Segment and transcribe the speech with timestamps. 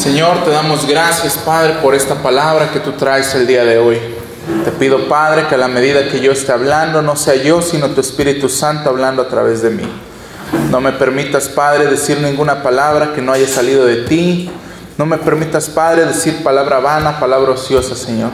[0.00, 3.98] Señor, te damos gracias, Padre, por esta palabra que tú traes el día de hoy.
[4.64, 7.90] Te pido, Padre, que a la medida que yo esté hablando, no sea yo, sino
[7.90, 9.86] tu Espíritu Santo hablando a través de mí.
[10.70, 14.50] No me permitas, Padre, decir ninguna palabra que no haya salido de ti.
[14.96, 18.30] No me permitas, Padre, decir palabra vana, palabra ociosa, Señor.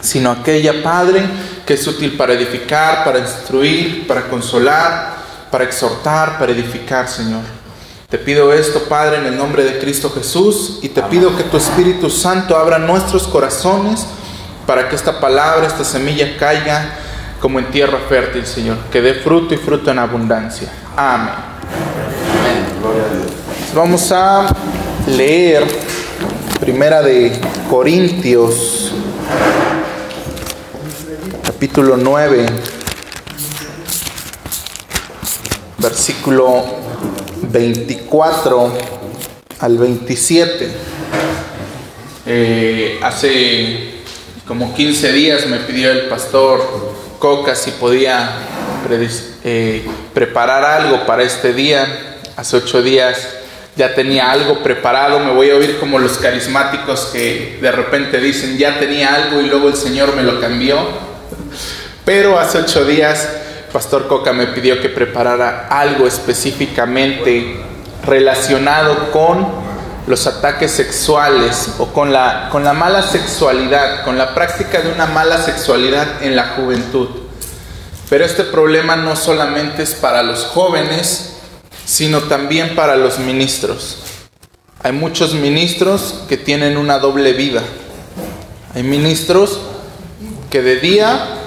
[0.00, 1.22] Sino aquella, Padre,
[1.66, 5.16] que es útil para edificar, para instruir, para consolar,
[5.50, 7.57] para exhortar, para edificar, Señor.
[8.10, 11.58] Te pido esto, Padre, en el nombre de Cristo Jesús, y te pido que tu
[11.58, 14.06] Espíritu Santo abra nuestros corazones
[14.66, 16.94] para que esta palabra, esta semilla caiga
[17.38, 20.72] como en tierra fértil, Señor, que dé fruto y fruto en abundancia.
[20.96, 21.34] Amén.
[23.74, 24.56] Vamos a
[25.06, 25.66] leer
[26.60, 27.38] Primera de
[27.68, 28.90] Corintios,
[31.44, 32.46] capítulo 9,
[35.76, 36.87] versículo
[37.50, 38.72] 24
[39.60, 40.68] al 27.
[42.26, 44.02] Eh, hace
[44.46, 46.60] como 15 días me pidió el pastor
[47.18, 48.30] Coca si podía
[49.44, 52.18] eh, preparar algo para este día.
[52.36, 53.28] Hace ocho días
[53.76, 55.18] ya tenía algo preparado.
[55.20, 59.46] Me voy a oír como los carismáticos que de repente dicen ya tenía algo y
[59.46, 60.78] luego el Señor me lo cambió.
[62.04, 63.28] Pero hace ocho días
[63.72, 67.60] Pastor Coca me pidió que preparara algo específicamente
[68.04, 69.46] relacionado con
[70.06, 75.06] los ataques sexuales o con la, con la mala sexualidad, con la práctica de una
[75.06, 77.08] mala sexualidad en la juventud.
[78.08, 81.34] Pero este problema no solamente es para los jóvenes,
[81.84, 83.98] sino también para los ministros.
[84.82, 87.62] Hay muchos ministros que tienen una doble vida.
[88.74, 89.60] Hay ministros
[90.50, 91.37] que de día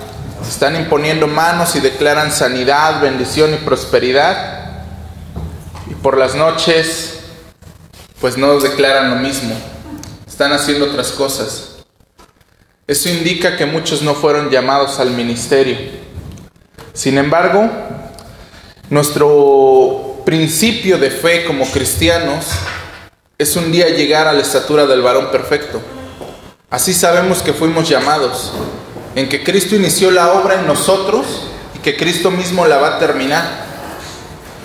[0.48, 4.84] están imponiendo manos y declaran sanidad, bendición y prosperidad.
[5.90, 7.20] Y por las noches
[8.22, 9.56] pues no declaran lo mismo,
[10.28, 11.78] están haciendo otras cosas.
[12.86, 15.76] Eso indica que muchos no fueron llamados al ministerio.
[16.94, 17.70] Sin embargo,
[18.92, 22.46] nuestro principio de fe como cristianos
[23.40, 25.82] es un día llegar a la estatura del varón perfecto.
[26.70, 28.52] Así sabemos que fuimos llamados,
[29.16, 31.26] en que Cristo inició la obra en nosotros
[31.76, 33.66] y que Cristo mismo la va a terminar.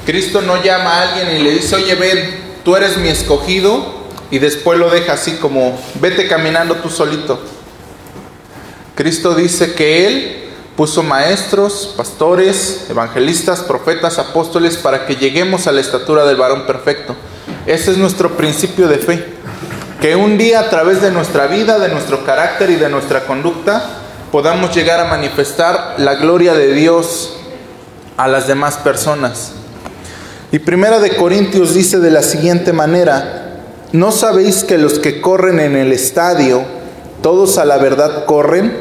[0.04, 4.38] Cristo no llama a alguien y le dice, oye, ven, tú eres mi escogido y
[4.38, 7.40] después lo deja así como, vete caminando tú solito.
[8.94, 10.42] Cristo dice que Él
[10.76, 17.16] puso maestros, pastores, evangelistas, profetas, apóstoles para que lleguemos a la estatura del varón perfecto.
[17.66, 19.24] Ese es nuestro principio de fe.
[20.00, 24.05] Que un día a través de nuestra vida, de nuestro carácter y de nuestra conducta
[24.36, 27.38] podamos llegar a manifestar la gloria de Dios
[28.18, 29.52] a las demás personas.
[30.52, 35.58] Y Primera de Corintios dice de la siguiente manera, ¿no sabéis que los que corren
[35.58, 36.64] en el estadio,
[37.22, 38.76] todos a la verdad corren,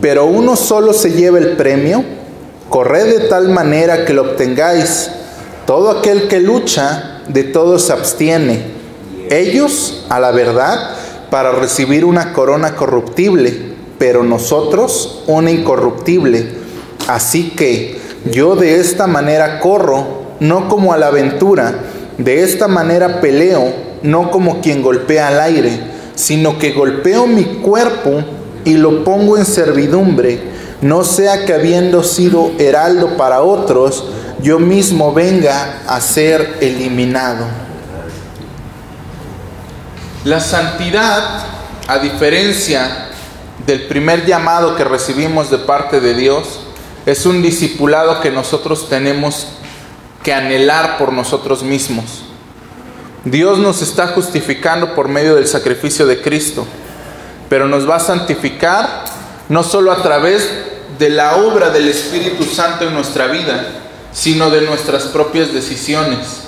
[0.00, 2.04] pero uno solo se lleva el premio?
[2.68, 5.10] Corred de tal manera que lo obtengáis.
[5.66, 8.66] Todo aquel que lucha, de todo se abstiene.
[9.30, 10.90] Ellos, a la verdad,
[11.28, 13.71] para recibir una corona corruptible,
[14.02, 16.54] pero nosotros una incorruptible.
[17.06, 18.00] Así que
[18.32, 21.72] yo de esta manera corro no como a la aventura.
[22.18, 25.78] De esta manera peleo, no como quien golpea al aire,
[26.16, 28.24] sino que golpeo mi cuerpo
[28.64, 30.40] y lo pongo en servidumbre,
[30.80, 34.06] no sea que habiendo sido heraldo para otros,
[34.42, 37.44] yo mismo venga a ser eliminado.
[40.24, 41.44] La santidad,
[41.86, 43.10] a diferencia
[43.66, 46.60] del primer llamado que recibimos de parte de Dios,
[47.06, 49.48] es un discipulado que nosotros tenemos
[50.22, 52.24] que anhelar por nosotros mismos.
[53.24, 56.66] Dios nos está justificando por medio del sacrificio de Cristo,
[57.48, 59.04] pero nos va a santificar
[59.48, 60.48] no solo a través
[60.98, 63.66] de la obra del Espíritu Santo en nuestra vida,
[64.12, 66.42] sino de nuestras propias decisiones.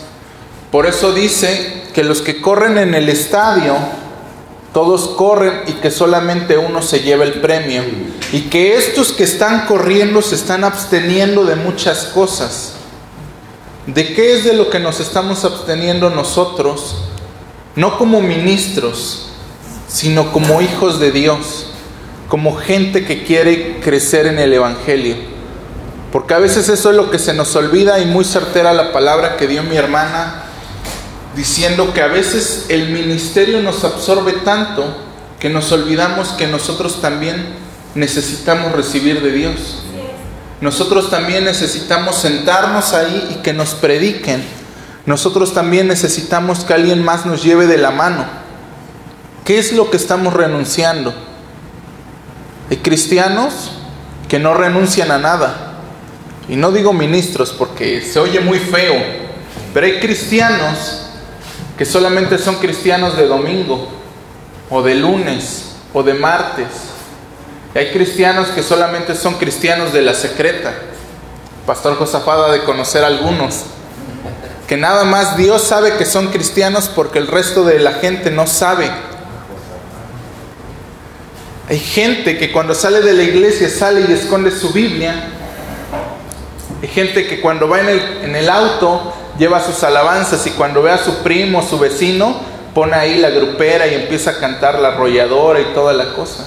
[0.70, 3.76] Por eso dice que los que corren en el estadio,
[4.74, 7.84] todos corren y que solamente uno se lleva el premio.
[8.32, 12.72] Y que estos que están corriendo se están absteniendo de muchas cosas.
[13.86, 17.04] ¿De qué es de lo que nos estamos absteniendo nosotros?
[17.76, 19.28] No como ministros,
[19.86, 21.66] sino como hijos de Dios,
[22.28, 25.14] como gente que quiere crecer en el Evangelio.
[26.10, 29.36] Porque a veces eso es lo que se nos olvida y muy certera la palabra
[29.36, 30.43] que dio mi hermana
[31.36, 34.84] diciendo que a veces el ministerio nos absorbe tanto
[35.40, 37.44] que nos olvidamos que nosotros también
[37.94, 39.82] necesitamos recibir de Dios.
[40.60, 44.42] Nosotros también necesitamos sentarnos ahí y que nos prediquen.
[45.04, 48.24] Nosotros también necesitamos que alguien más nos lleve de la mano.
[49.44, 51.12] ¿Qué es lo que estamos renunciando?
[52.70, 53.72] Hay cristianos
[54.28, 55.74] que no renuncian a nada.
[56.48, 58.94] Y no digo ministros porque se oye muy feo,
[59.74, 61.03] pero hay cristianos
[61.76, 63.88] que solamente son cristianos de domingo,
[64.70, 66.66] o de lunes, o de martes.
[67.74, 70.72] Hay cristianos que solamente son cristianos de la secreta.
[71.66, 73.64] Pastor Josafada de conocer algunos.
[74.68, 78.46] Que nada más Dios sabe que son cristianos porque el resto de la gente no
[78.46, 78.90] sabe.
[81.68, 85.30] Hay gente que cuando sale de la iglesia sale y esconde su Biblia.
[86.82, 90.82] Hay gente que cuando va en el, en el auto lleva sus alabanzas y cuando
[90.82, 92.36] ve a su primo, su vecino,
[92.74, 96.44] pone ahí la grupera y empieza a cantar la arrolladora y toda la cosa.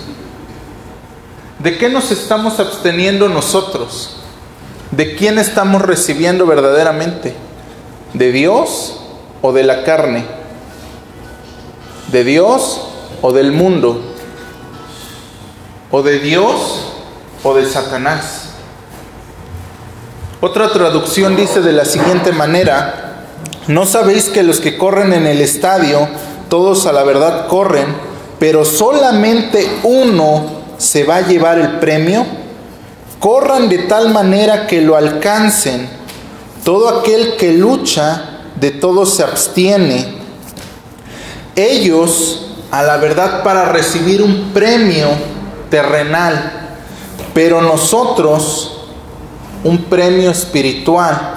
[1.60, 4.18] ¿De qué nos estamos absteniendo nosotros?
[4.92, 7.36] ¿De quién estamos recibiendo verdaderamente?
[8.14, 9.00] ¿De Dios
[9.42, 10.26] o de la carne?
[12.12, 12.82] ¿De Dios
[13.22, 14.02] o del mundo?
[15.92, 16.86] ¿O de Dios
[17.44, 18.47] o de Satanás?
[20.40, 23.24] Otra traducción dice de la siguiente manera,
[23.68, 26.08] ¿no sabéis que los que corren en el estadio,
[26.48, 27.88] todos a la verdad corren,
[28.38, 32.24] pero solamente uno se va a llevar el premio?
[33.20, 35.90] Corran de tal manera que lo alcancen.
[36.64, 40.20] Todo aquel que lucha, de todo se abstiene.
[41.56, 45.08] Ellos, a la verdad, para recibir un premio
[45.72, 46.78] terrenal,
[47.34, 48.77] pero nosotros
[49.64, 51.36] un premio espiritual.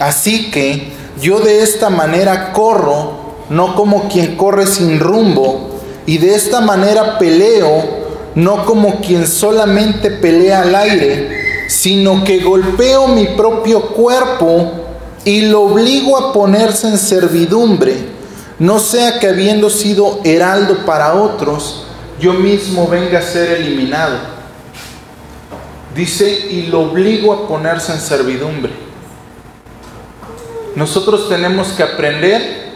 [0.00, 5.70] Así que yo de esta manera corro, no como quien corre sin rumbo,
[6.06, 8.02] y de esta manera peleo,
[8.34, 14.72] no como quien solamente pelea al aire, sino que golpeo mi propio cuerpo
[15.24, 17.96] y lo obligo a ponerse en servidumbre,
[18.58, 21.84] no sea que habiendo sido heraldo para otros,
[22.20, 24.31] yo mismo venga a ser eliminado.
[25.94, 28.72] Dice, y lo obligo a ponerse en servidumbre.
[30.74, 32.72] Nosotros tenemos que aprender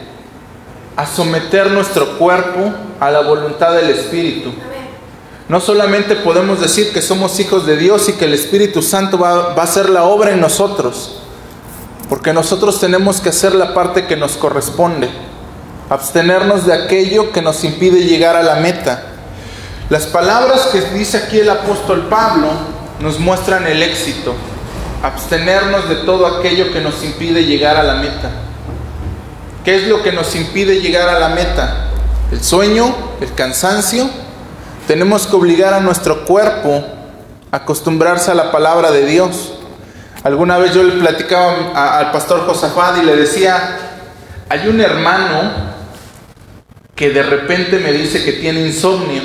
[0.95, 4.51] a someter nuestro cuerpo a la voluntad del Espíritu.
[5.49, 9.53] No solamente podemos decir que somos hijos de Dios y que el Espíritu Santo va,
[9.55, 11.19] va, a hacer la obra en nosotros,
[12.09, 15.09] porque nosotros tenemos que hacer la parte que nos corresponde,
[15.89, 19.03] abstenernos de aquello que nos impide llegar a la meta.
[19.89, 24.33] Las palabras que dice aquí el apóstol Pablo nos muestran el éxito,
[25.03, 28.31] abstenernos de todo aquello que nos impide llegar a la meta.
[29.63, 31.89] ¿Qué es lo que nos impide llegar a la meta?
[32.31, 34.09] El sueño, el cansancio.
[34.87, 36.83] Tenemos que obligar a nuestro cuerpo
[37.51, 39.53] a acostumbrarse a la palabra de Dios.
[40.23, 43.77] Alguna vez yo le platicaba al pastor Josafat y le decía,
[44.49, 45.67] hay un hermano
[46.95, 49.21] que de repente me dice que tiene insomnio.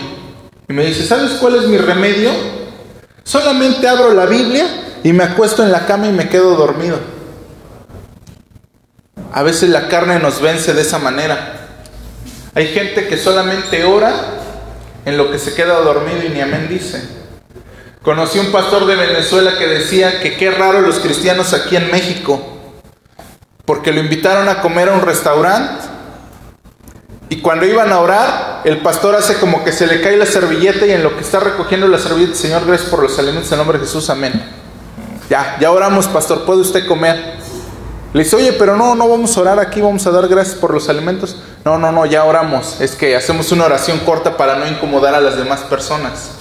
[0.69, 2.31] Y me dice, ¿sabes cuál es mi remedio?
[3.25, 4.67] Solamente abro la Biblia
[5.03, 6.99] y me acuesto en la cama y me quedo dormido.
[9.33, 11.69] A veces la carne nos vence de esa manera.
[12.55, 14.13] Hay gente que solamente ora
[15.05, 17.03] en lo que se queda dormido y ni amén dice.
[18.03, 22.43] Conocí un pastor de Venezuela que decía que qué raro los cristianos aquí en México,
[23.65, 25.92] porque lo invitaron a comer a un restaurante
[27.33, 30.85] y cuando iban a orar, el pastor hace como que se le cae la servilleta
[30.85, 33.79] y en lo que está recogiendo la servilleta, Señor, gracias por los alimentos en nombre
[33.79, 34.35] de Jesús, amén.
[35.31, 37.39] Ya, ya oramos, pastor, puede usted comer.
[38.13, 40.75] Le dice, oye, pero no, no vamos a orar aquí, vamos a dar gracias por
[40.75, 41.39] los alimentos.
[41.65, 42.83] No, no, no, ya oramos.
[42.83, 46.33] Es que hacemos una oración corta para no incomodar a las demás personas.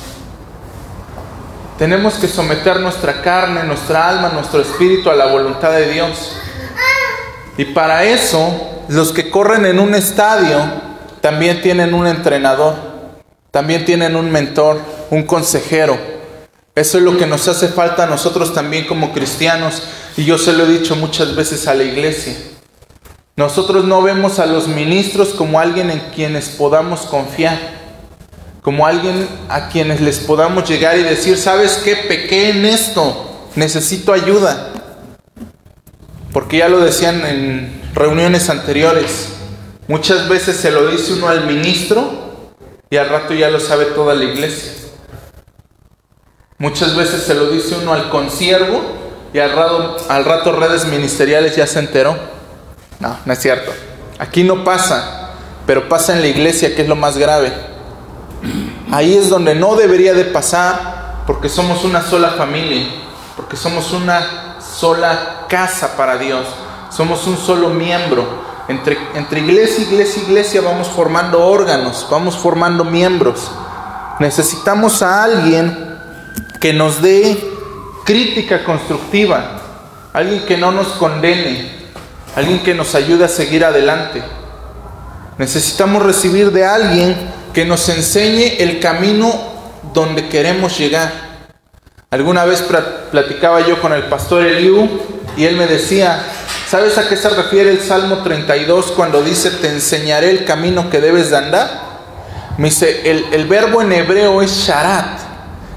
[1.78, 6.36] Tenemos que someter nuestra carne, nuestra alma, nuestro espíritu a la voluntad de Dios.
[7.56, 10.60] Y para eso los que corren en un estadio
[11.22, 12.76] también tienen un entrenador,
[13.52, 15.98] también tienen un mentor, un consejero.
[16.74, 19.84] Eso es lo que nos hace falta a nosotros también como cristianos.
[20.18, 22.36] Y yo se lo he dicho muchas veces a la iglesia.
[23.36, 27.58] Nosotros no vemos a los ministros como alguien en quienes podamos confiar,
[28.62, 31.96] como alguien a quienes les podamos llegar y decir, ¿sabes qué?
[31.96, 34.70] Pequé en esto, necesito ayuda.
[36.34, 39.30] Porque ya lo decían en reuniones anteriores.
[39.88, 42.12] Muchas veces se lo dice uno al ministro
[42.90, 44.72] y al rato ya lo sabe toda la iglesia.
[46.58, 48.82] Muchas veces se lo dice uno al consiervo
[49.34, 52.16] y al rato, al rato redes ministeriales ya se enteró.
[53.00, 53.72] No, no es cierto.
[54.20, 55.32] Aquí no pasa,
[55.66, 57.52] pero pasa en la iglesia que es lo más grave.
[58.92, 62.88] Ahí es donde no debería de pasar porque somos una sola familia,
[63.36, 66.46] porque somos una sola casa para Dios.
[66.92, 68.52] Somos un solo miembro.
[68.68, 73.52] Entre, entre iglesia, iglesia, iglesia vamos formando órganos, vamos formando miembros.
[74.20, 75.98] Necesitamos a alguien
[76.60, 77.52] que nos dé
[78.06, 79.60] crítica constructiva,
[80.14, 81.72] alguien que no nos condene,
[82.36, 84.22] alguien que nos ayude a seguir adelante.
[85.38, 87.16] Necesitamos recibir de alguien
[87.54, 89.34] que nos enseñe el camino
[89.94, 91.12] donde queremos llegar.
[92.12, 92.64] Alguna vez
[93.12, 94.88] platicaba yo con el pastor Eliú
[95.38, 96.22] y él me decía,
[96.72, 101.02] ¿sabes a qué se refiere el Salmo 32 cuando dice, te enseñaré el camino que
[101.02, 101.70] debes de andar?
[102.58, 105.20] Me dice, el, el verbo en hebreo es sharat,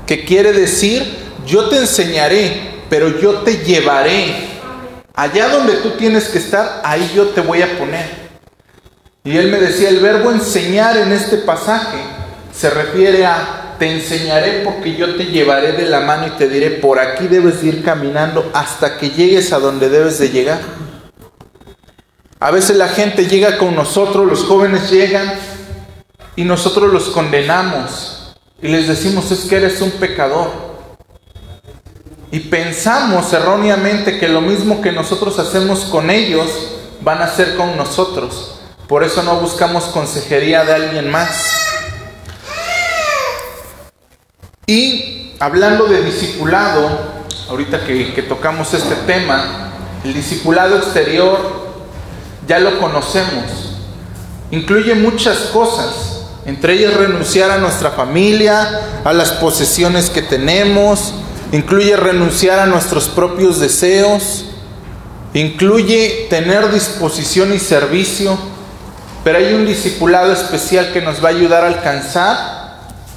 [0.07, 4.51] que quiere decir, yo te enseñaré, pero yo te llevaré.
[5.17, 8.09] Allá donde tú tienes que estar, ahí yo te voy a poner.
[9.25, 11.99] Y él me decía, el verbo enseñar en este pasaje
[12.57, 16.71] se refiere a, te enseñaré porque yo te llevaré de la mano y te diré,
[16.71, 20.84] por aquí debes ir caminando hasta que llegues a donde debes de llegar.
[22.41, 25.33] A veces la gente llega con nosotros, los jóvenes llegan
[26.37, 28.14] y nosotros los condenamos
[28.61, 30.50] y les decimos, es que eres un pecador.
[32.31, 36.49] Y pensamos erróneamente que lo mismo que nosotros hacemos con ellos,
[37.00, 38.57] van a hacer con nosotros.
[38.88, 41.53] Por eso no buscamos consejería de alguien más.
[44.67, 46.88] Y hablando de discipulado,
[47.50, 49.73] ahorita que, tocamos este tema,
[50.03, 51.74] el discipulado exterior
[52.47, 53.77] ya lo conocemos.
[54.51, 61.15] Incluye muchas cosas, entre ellas renunciar a nuestra familia, a las posesiones que tenemos,
[61.53, 64.47] incluye renunciar a nuestros propios deseos,
[65.33, 68.39] incluye tener disposición y servicio,
[69.25, 72.65] pero hay un discipulado especial que nos va a ayudar a alcanzar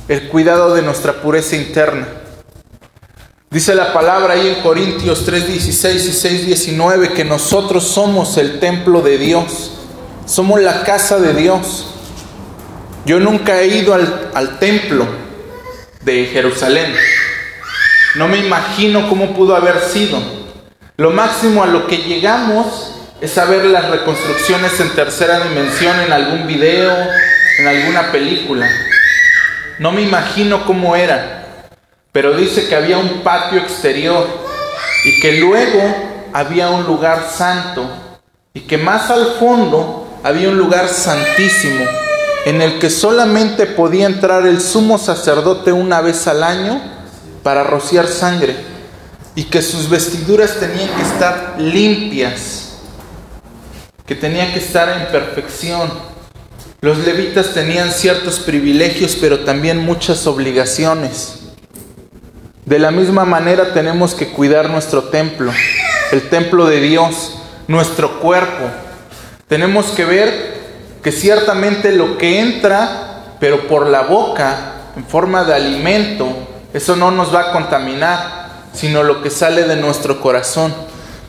[0.07, 2.07] el cuidado de nuestra pureza interna.
[3.49, 9.17] Dice la palabra ahí en Corintios 3:16 y 6:19 que nosotros somos el templo de
[9.17, 9.71] Dios,
[10.25, 11.85] somos la casa de Dios.
[13.05, 15.07] Yo nunca he ido al, al templo
[16.03, 16.93] de Jerusalén.
[18.15, 20.19] No me imagino cómo pudo haber sido.
[20.97, 26.47] Lo máximo a lo que llegamos es saber las reconstrucciones en tercera dimensión en algún
[26.47, 26.91] video,
[27.59, 28.69] en alguna película.
[29.79, 31.36] No me imagino cómo era,
[32.17, 34.25] pero dice que había un patio exterior
[35.05, 35.83] y que luego
[36.33, 37.87] había un lugar santo
[38.55, 41.85] y que más al fondo había un lugar santísimo
[42.47, 46.81] en el que solamente podía entrar el sumo sacerdote una vez al año
[47.43, 48.55] para rociar sangre
[49.35, 52.79] y que sus vestiduras tenían que estar limpias
[54.07, 55.87] que tenía que estar en perfección.
[56.81, 61.43] Los levitas tenían ciertos privilegios, pero también muchas obligaciones.
[62.67, 65.53] De la misma manera tenemos que cuidar nuestro templo,
[66.11, 67.37] el templo de Dios,
[67.69, 68.65] nuestro cuerpo.
[69.47, 70.57] Tenemos que ver
[71.01, 76.27] que ciertamente lo que entra, pero por la boca, en forma de alimento,
[76.73, 80.75] eso no nos va a contaminar, sino lo que sale de nuestro corazón.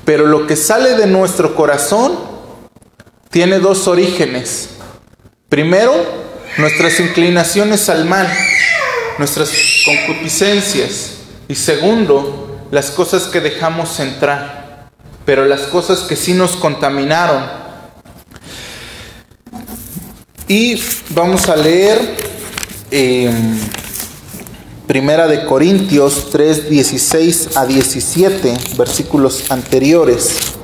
[0.05, 2.19] Pero lo que sale de nuestro corazón
[3.31, 4.71] tiene dos orígenes.
[5.49, 5.95] Primero,
[6.57, 8.29] nuestras inclinaciones al mal,
[9.19, 9.53] nuestras
[9.85, 11.18] concupiscencias.
[11.49, 14.89] Y segundo, las cosas que dejamos entrar,
[15.25, 17.43] pero las cosas que sí nos contaminaron.
[20.47, 22.17] Y vamos a leer
[22.91, 23.59] em,
[24.87, 30.57] Primera de Corintios 3, 16 a 17, versículos anteriores.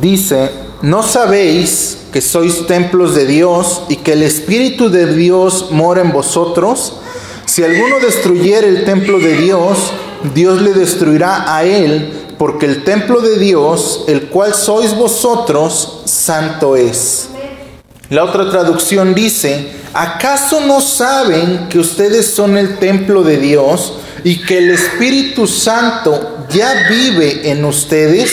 [0.00, 0.50] dice,
[0.82, 6.12] ¿no sabéis que sois templos de Dios y que el Espíritu de Dios mora en
[6.12, 6.94] vosotros?
[7.46, 9.92] Si alguno destruyere el templo de Dios,
[10.34, 16.76] Dios le destruirá a él, porque el templo de Dios, el cual sois vosotros, santo
[16.76, 17.28] es.
[18.10, 23.94] La otra traducción dice, ¿acaso no saben que ustedes son el templo de Dios
[24.24, 28.32] y que el Espíritu Santo ya vive en ustedes?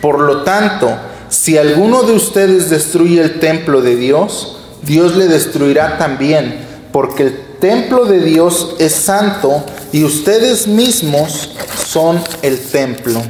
[0.00, 0.96] Por lo tanto,
[1.28, 6.60] si alguno de ustedes destruye el templo de Dios, Dios le destruirá también,
[6.92, 11.50] porque el templo de Dios es santo y ustedes mismos
[11.86, 13.20] son el templo.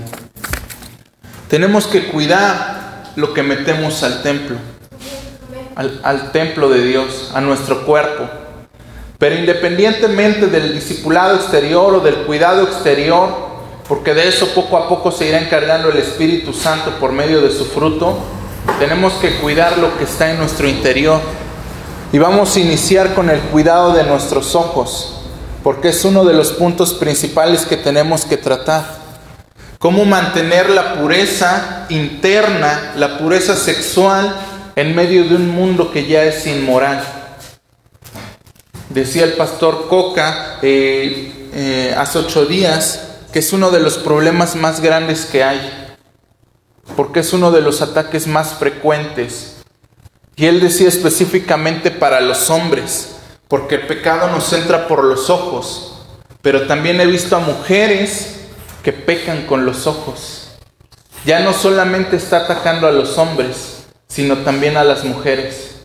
[1.48, 4.56] Tenemos que cuidar lo que metemos al templo,
[5.74, 8.28] al, templo de Dios, a nuestro cuerpo.
[9.18, 13.47] Pero independientemente del discipulado exterior o del cuidado exterior,
[13.88, 17.50] porque de eso poco a poco se irá encargando el Espíritu Santo por medio de
[17.50, 18.18] su fruto.
[18.78, 21.20] Tenemos que cuidar lo que está en nuestro interior.
[22.12, 25.22] Y vamos a iniciar con el cuidado de nuestros ojos,
[25.62, 28.98] porque es uno de los puntos principales que tenemos que tratar.
[29.78, 34.34] cómo mantener la pureza interna, la pureza sexual
[34.74, 37.00] en medio de un mundo que ya es inmoral.
[38.88, 44.56] Decía el pastor Coca eh, eh, hace ocho días que es uno de los problemas
[44.56, 45.96] más grandes que hay,
[46.96, 49.56] porque es uno de los ataques más frecuentes.
[50.36, 53.16] Y él decía específicamente para los hombres,
[53.48, 56.06] porque el pecado nos entra por los ojos,
[56.42, 58.36] pero también he visto a mujeres
[58.82, 60.50] que pecan con los ojos.
[61.24, 65.76] Ya no solamente está atacando a los hombres, sino también a las mujeres.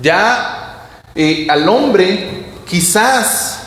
[0.00, 3.59] Ya eh, al hombre, quizás,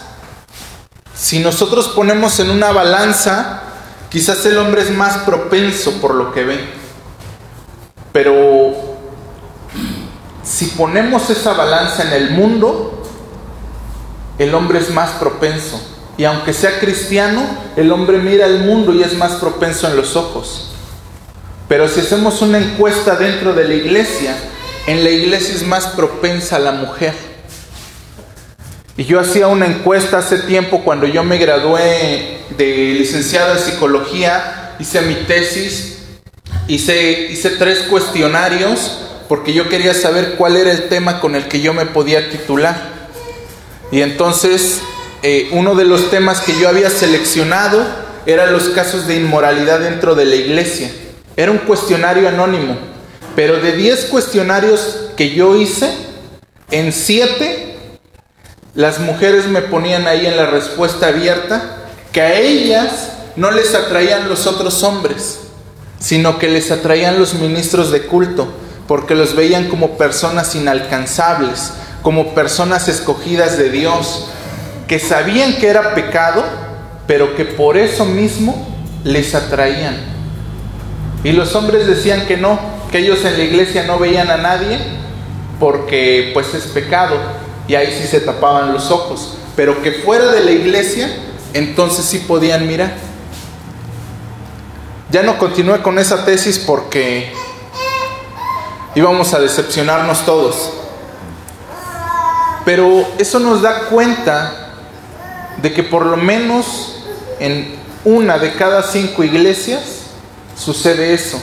[1.23, 3.61] si nosotros ponemos en una balanza,
[4.09, 6.59] quizás el hombre es más propenso por lo que ve.
[8.11, 8.73] Pero
[10.43, 13.07] si ponemos esa balanza en el mundo,
[14.37, 15.81] el hombre es más propenso.
[16.17, 17.41] Y aunque sea cristiano,
[17.77, 20.73] el hombre mira el mundo y es más propenso en los ojos.
[21.69, 24.35] Pero si hacemos una encuesta dentro de la iglesia,
[24.87, 27.32] en la iglesia es más propensa la mujer.
[28.95, 34.75] Y yo hacía una encuesta hace tiempo cuando yo me gradué de licenciado en psicología,
[34.79, 35.97] hice mi tesis,
[36.67, 41.59] hice, hice tres cuestionarios porque yo quería saber cuál era el tema con el que
[41.59, 42.75] yo me podía titular.
[43.91, 44.81] Y entonces
[45.23, 47.83] eh, uno de los temas que yo había seleccionado
[48.27, 50.91] eran los casos de inmoralidad dentro de la iglesia.
[51.35, 52.77] Era un cuestionario anónimo,
[53.35, 55.91] pero de 10 cuestionarios que yo hice,
[56.69, 57.72] en 7
[58.75, 61.77] las mujeres me ponían ahí en la respuesta abierta
[62.11, 65.41] que a ellas no les atraían los otros hombres,
[65.99, 68.51] sino que les atraían los ministros de culto,
[68.87, 74.25] porque los veían como personas inalcanzables, como personas escogidas de Dios,
[74.87, 76.43] que sabían que era pecado,
[77.05, 78.67] pero que por eso mismo
[79.03, 79.97] les atraían.
[81.23, 82.59] Y los hombres decían que no,
[82.91, 84.79] que ellos en la iglesia no veían a nadie
[85.59, 87.15] porque pues es pecado
[87.67, 91.09] y ahí sí se tapaban los ojos, pero que fuera de la iglesia
[91.53, 92.93] entonces sí podían mirar.
[95.11, 97.31] Ya no continué con esa tesis porque
[98.95, 100.71] íbamos a decepcionarnos todos.
[102.65, 104.71] Pero eso nos da cuenta
[105.61, 106.95] de que por lo menos
[107.39, 109.81] en una de cada cinco iglesias
[110.57, 111.39] sucede eso.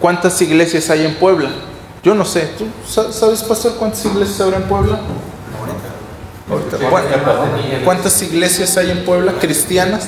[0.00, 1.50] ¿Cuántas iglesias hay en Puebla?
[2.06, 2.48] Yo no sé.
[2.56, 5.00] ¿Tú sabes, pastor, cuántas iglesias habrá en Puebla?
[7.84, 10.06] ¿Cuántas iglesias hay en Puebla cristianas?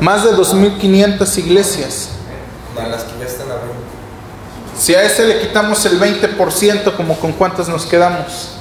[0.00, 2.10] Más de 2.500 iglesias.
[4.78, 8.52] Si a ese le quitamos el 20%, como con cuántas nos quedamos?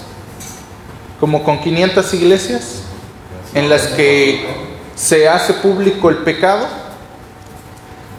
[1.19, 2.79] como con 500 iglesias
[3.53, 4.43] en las que
[4.95, 6.67] se hace público el pecado.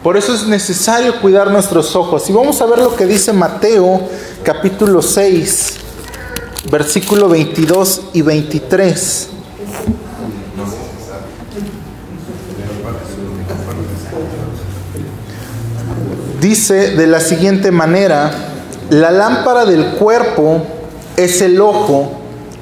[0.02, 2.28] Por eso es necesario cuidar nuestros ojos.
[2.28, 4.00] Y vamos a ver lo que dice Mateo
[4.42, 5.74] capítulo 6,
[6.68, 9.28] versículo 22 y 23.
[16.40, 18.32] Dice de la siguiente manera,
[18.90, 20.62] la lámpara del cuerpo
[21.16, 22.10] es el ojo.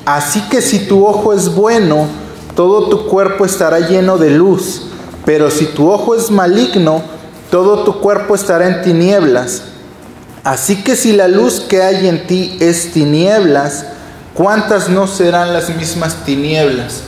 [0.04, 2.06] Así que si tu ojo es bueno,
[2.54, 4.88] todo tu cuerpo estará lleno de luz,
[5.24, 7.19] pero si tu ojo es maligno,
[7.50, 9.62] todo tu cuerpo estará en tinieblas.
[10.44, 13.84] Así que si la luz que hay en ti es tinieblas,
[14.34, 17.02] ¿cuántas no serán las mismas tinieblas?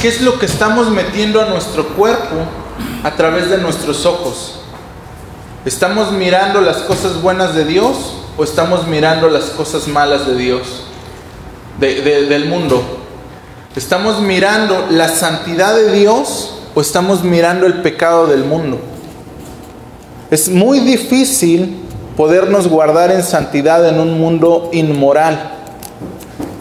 [0.00, 2.36] ¿Qué es lo que estamos metiendo a nuestro cuerpo
[3.02, 4.60] a través de nuestros ojos?
[5.64, 7.96] ¿Estamos mirando las cosas buenas de Dios
[8.36, 10.84] o estamos mirando las cosas malas de Dios?
[11.78, 12.82] del mundo?
[13.74, 18.93] ¿Estamos mirando la santidad de Dios o estamos mirando el pecado del mundo?
[20.34, 21.76] Es muy difícil
[22.16, 25.52] podernos guardar en santidad en un mundo inmoral.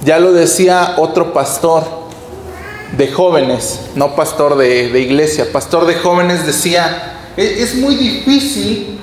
[0.06, 1.84] Ya lo decía otro pastor
[2.96, 9.00] de jóvenes, no pastor de, iglesia, pastor de jóvenes decía, e-, es muy difícil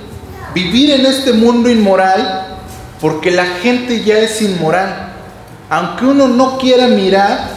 [0.55, 2.61] vivir en este mundo inmoral
[3.01, 5.09] porque la gente ya es inmoral
[5.69, 7.49] aunque uno no quiera mirar,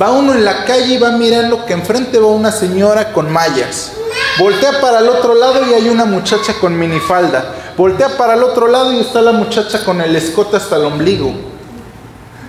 [0.00, 3.92] va uno en la calle y va mirando que enfrente va una señora con mallas.
[4.38, 7.54] Voltea para el otro lado y hay una muchacha con minifalda.
[7.76, 11.32] Voltea para el otro lado y está la muchacha con el escote hasta el ombligo.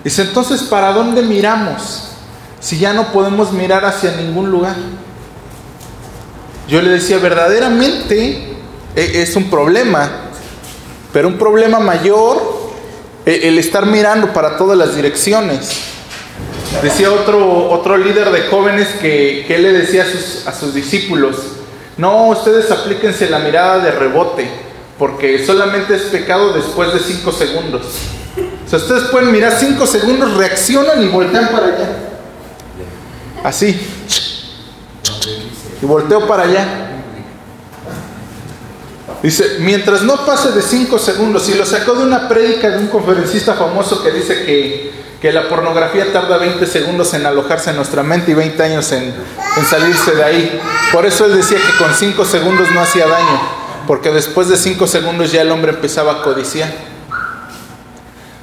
[0.03, 2.11] Dice, entonces, ¿para dónde miramos?
[2.59, 4.75] Si ya no podemos mirar hacia ningún lugar.
[6.67, 8.55] Yo le decía, verdaderamente
[8.95, 10.09] e, es un problema,
[11.11, 12.59] pero un problema mayor
[13.25, 15.71] el estar mirando para todas las direcciones.
[16.81, 21.35] Decía otro, otro líder de jóvenes que, que le decía a sus, a sus discípulos,
[21.99, 24.49] no, ustedes aplíquense la mirada de rebote,
[24.97, 27.81] porque solamente es pecado después de cinco segundos.
[28.65, 31.89] O sea, ustedes pueden mirar cinco segundos, reaccionan y voltean para allá.
[33.43, 33.77] Así.
[35.81, 37.01] Y volteo para allá.
[39.21, 42.87] Dice, mientras no pase de cinco segundos, y lo sacó de una prédica de un
[42.87, 48.03] conferencista famoso que dice que, que, la pornografía tarda 20 segundos en alojarse en nuestra
[48.03, 49.13] mente y 20 años en,
[49.57, 50.61] en salirse de ahí.
[50.91, 53.41] Por eso él decía que con cinco segundos no hacía daño,
[53.87, 56.89] porque después de cinco segundos ya el hombre empezaba a codiciar.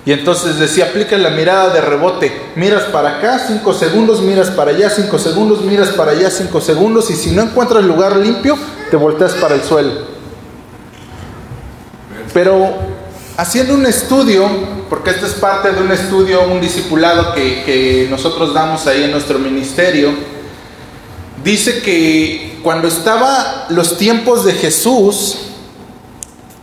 [0.07, 2.33] Y entonces decía, aplica la mirada de rebote.
[2.55, 7.11] Miras para acá, cinco segundos, miras para allá, cinco segundos, miras para allá, cinco segundos.
[7.11, 8.57] Y si no encuentras lugar limpio,
[8.89, 9.91] te volteas para el suelo.
[12.33, 12.96] Pero
[13.37, 14.49] haciendo un estudio,
[14.89, 19.39] porque esto es parte de un estudio, un discipulado que, nosotros damos ahí en nuestro
[19.39, 20.11] ministerio,
[21.45, 25.37] dice que cuando estaba los tiempos de Jesús,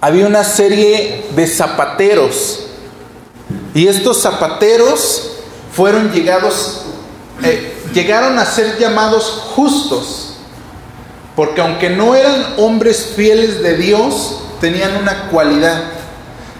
[0.01, 2.59] había una serie de zapateros.
[3.73, 5.31] Y estos zapateros
[5.71, 6.81] fueron llegados,
[7.43, 9.23] eh, llegaron a ser llamados
[9.55, 10.33] justos.
[11.35, 16.02] Porque aunque no eran hombres fieles de Dios, tenían una cualidad.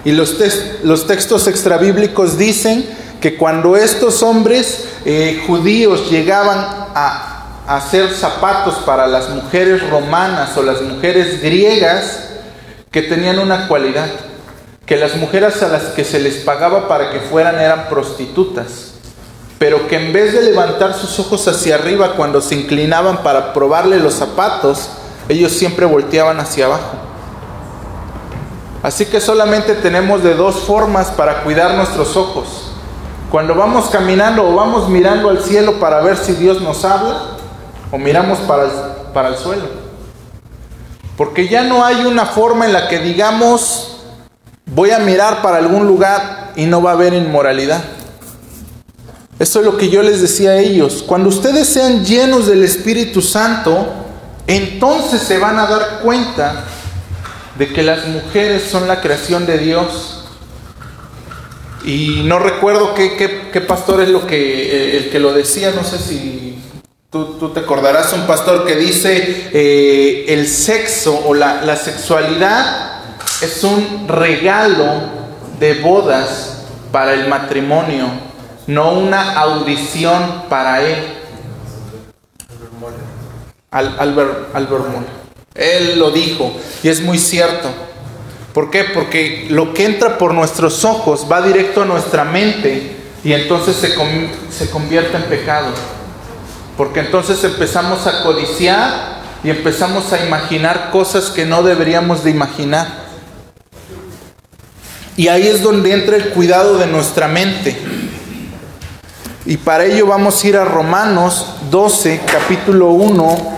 [0.06, 0.36] Y los,
[0.84, 2.86] los textos extrabíblicos dicen
[3.22, 10.58] que cuando estos hombres eh, judíos llegaban a, a hacer zapatos para las mujeres romanas
[10.58, 12.20] o las mujeres griegas,
[12.92, 14.08] que tenían una cualidad,
[14.86, 18.92] que las mujeres a las que se les pagaba para que fueran eran prostitutas,
[19.58, 23.98] pero que en vez de levantar sus ojos hacia arriba cuando se inclinaban para probarle
[23.98, 24.90] los zapatos,
[25.30, 27.13] ellos siempre volteaban hacia abajo.
[28.84, 32.74] Así que solamente tenemos de dos formas para cuidar nuestros ojos.
[33.32, 37.38] Cuando vamos caminando o vamos mirando al cielo para ver si Dios nos habla,
[37.92, 38.72] o miramos para el,
[39.14, 39.64] para el suelo.
[41.16, 44.02] Porque ya no hay una forma en la que digamos,
[44.66, 47.82] voy a mirar para algún lugar y no va a haber inmoralidad.
[49.40, 51.06] Eso es lo que yo les decía a ellos.
[51.08, 53.88] Cuando ustedes sean llenos del Espíritu Santo,
[54.46, 56.66] entonces se van a dar cuenta
[57.58, 60.26] de que las mujeres son la creación de Dios.
[61.86, 65.98] Y no recuerdo qué, pastor es lo que, eh, el que lo decía, no sé
[66.00, 66.58] si
[67.10, 73.04] tú, te acordarás, un pastor que dice eh, el sexo o la, la sexualidad
[73.42, 75.02] es un regalo
[75.60, 78.08] de bodas para el matrimonio,
[78.68, 81.04] no una audición para él.
[83.72, 85.23] Albert, Albert, Albert
[85.56, 87.70] él lo dijo y es muy cierto.
[88.54, 88.84] ¿Por qué?
[88.84, 93.96] Porque lo que entra por nuestros ojos va directo a nuestra mente y entonces se,
[94.52, 95.68] se convierte en pecado.
[96.78, 103.04] Porque entonces empezamos a codiciar y empezamos a imaginar cosas que no deberíamos de imaginar.
[105.16, 107.78] Y ahí es donde entra el cuidado de nuestra mente.
[109.46, 113.58] Y para ello vamos a ir a Romanos 12, capítulo 1,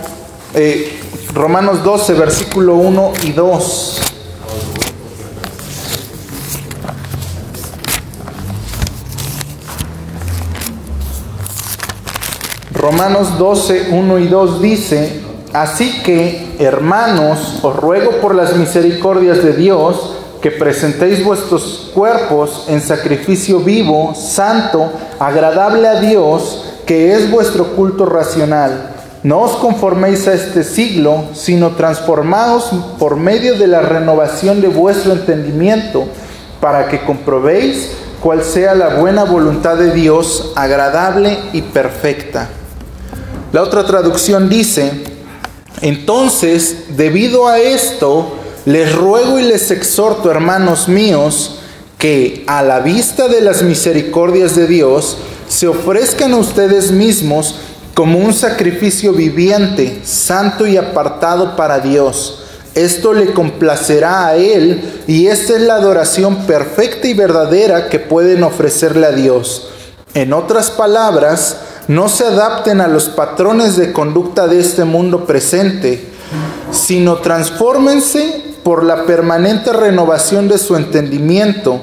[0.54, 1.00] eh,
[1.36, 4.00] Romanos 12, versículo 1 y 2.
[12.72, 15.20] Romanos 12, 1 y 2 dice,
[15.52, 22.80] así que, hermanos, os ruego por las misericordias de Dios que presentéis vuestros cuerpos en
[22.80, 28.95] sacrificio vivo, santo, agradable a Dios, que es vuestro culto racional.
[29.22, 35.12] No os conforméis a este siglo, sino transformaos por medio de la renovación de vuestro
[35.12, 36.06] entendimiento,
[36.60, 37.90] para que comprobéis
[38.22, 42.48] cuál sea la buena voluntad de Dios, agradable y perfecta.
[43.52, 45.04] La otra traducción dice,
[45.80, 51.60] entonces, debido a esto, les ruego y les exhorto, hermanos míos,
[51.98, 57.56] que a la vista de las misericordias de Dios, se ofrezcan a ustedes mismos
[57.96, 62.42] como un sacrificio viviente, santo y apartado para Dios.
[62.74, 68.42] Esto le complacerá a Él y esta es la adoración perfecta y verdadera que pueden
[68.42, 69.70] ofrecerle a Dios.
[70.12, 71.56] En otras palabras,
[71.88, 76.06] no se adapten a los patrones de conducta de este mundo presente,
[76.72, 81.80] sino transfórmense por la permanente renovación de su entendimiento.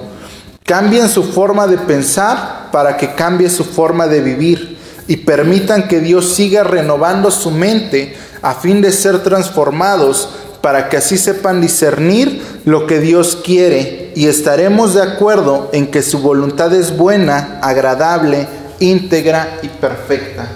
[0.64, 4.73] Cambien su forma de pensar para que cambie su forma de vivir
[5.08, 10.30] y permitan que Dios siga renovando su mente a fin de ser transformados
[10.62, 16.02] para que así sepan discernir lo que Dios quiere y estaremos de acuerdo en que
[16.02, 18.48] su voluntad es buena, agradable
[18.80, 20.48] íntegra y perfecta.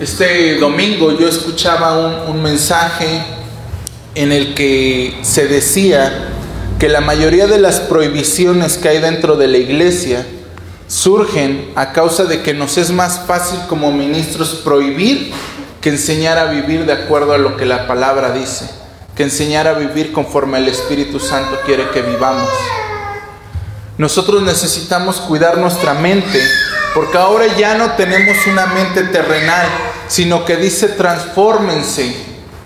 [0.00, 3.24] Este domingo yo escuchaba un, un mensaje
[4.14, 6.30] en el que se decía
[6.78, 10.26] que la mayoría de las prohibiciones que hay dentro de la iglesia
[10.86, 15.32] surgen a causa de que nos es más fácil como ministros prohibir
[15.80, 18.68] que enseñar a vivir de acuerdo a lo que la palabra dice,
[19.14, 22.48] que enseñar a vivir conforme el Espíritu Santo quiere que vivamos.
[23.98, 26.40] Nosotros necesitamos cuidar nuestra mente,
[26.94, 29.66] porque ahora ya no tenemos una mente terrenal,
[30.08, 32.16] sino que dice transfórmense,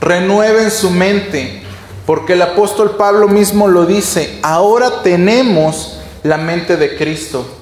[0.00, 1.62] renueven su mente,
[2.07, 7.58] porque el apóstol Pablo mismo lo dice, ahora tenemos la mente de Cristo.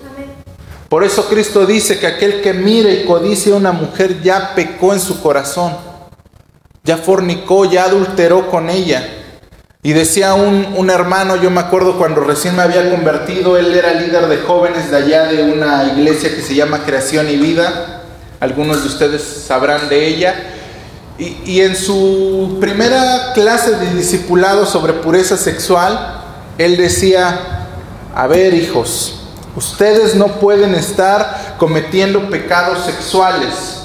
[0.88, 4.92] Por eso Cristo dice que aquel que mire y codicia a una mujer ya pecó
[4.92, 5.76] en su corazón,
[6.84, 9.04] ya fornicó, ya adulteró con ella.
[9.82, 13.94] Y decía un, un, hermano, yo me acuerdo cuando recién me había convertido, él era
[13.94, 18.02] líder de jóvenes de allá de una iglesia que se llama Creación y Vida,
[18.40, 20.34] algunos de ustedes sabrán de ella,
[21.18, 26.22] y, y en su primera clase de discipulado sobre pureza sexual,
[26.58, 27.66] él decía,
[28.14, 29.25] a ver hijos,
[29.56, 33.82] ustedes no pueden estar cometiendo pecados sexuales.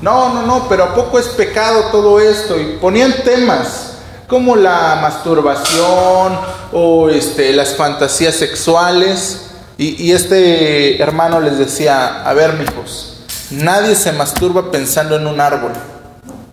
[0.00, 2.60] No, no, no, pero ¿a poco es pecado todo esto?
[2.60, 3.94] Y ponían temas
[4.28, 6.38] como la masturbación
[6.72, 9.46] o este, las fantasías sexuales.
[9.78, 15.72] Y, este hermano les decía, a ver, mijos, nadie se masturba pensando en un árbol.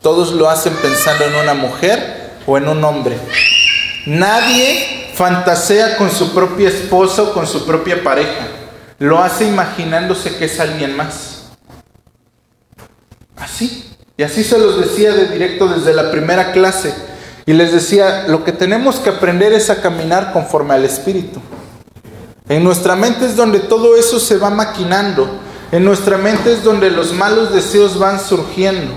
[0.02, 3.18] Todos lo hacen pensando en una mujer o en un hombre.
[4.06, 8.47] Nadie fantasea con su propia esposa o con su propia pareja.
[8.99, 11.43] Lo hace imaginándose que es alguien más.
[13.38, 13.91] Así.
[14.17, 16.93] Y así se los decía de directo desde la primera clase.
[17.45, 21.39] Y les decía, lo que tenemos que aprender es a caminar conforme al Espíritu.
[22.49, 25.30] En nuestra mente es donde todo eso se va maquinando.
[25.71, 28.93] En nuestra mente es donde los malos deseos van surgiendo.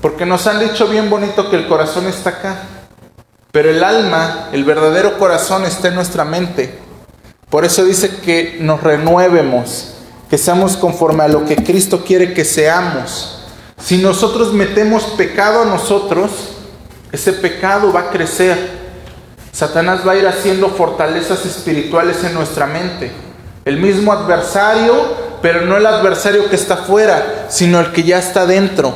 [0.00, 2.62] Porque nos han dicho bien bonito que el corazón está acá.
[3.50, 6.78] Pero el alma, el verdadero corazón está en nuestra mente.
[7.48, 9.94] Por eso dice que nos renuevemos,
[10.28, 13.38] que seamos conforme a lo que Cristo quiere que seamos.
[13.78, 16.30] Si nosotros metemos pecado a nosotros,
[17.10, 18.58] ese pecado va a crecer.
[19.50, 23.10] Satanás va a ir haciendo fortalezas espirituales en nuestra mente.
[23.64, 24.94] El mismo adversario,
[25.40, 28.94] pero no el adversario que está fuera, sino el que ya está dentro.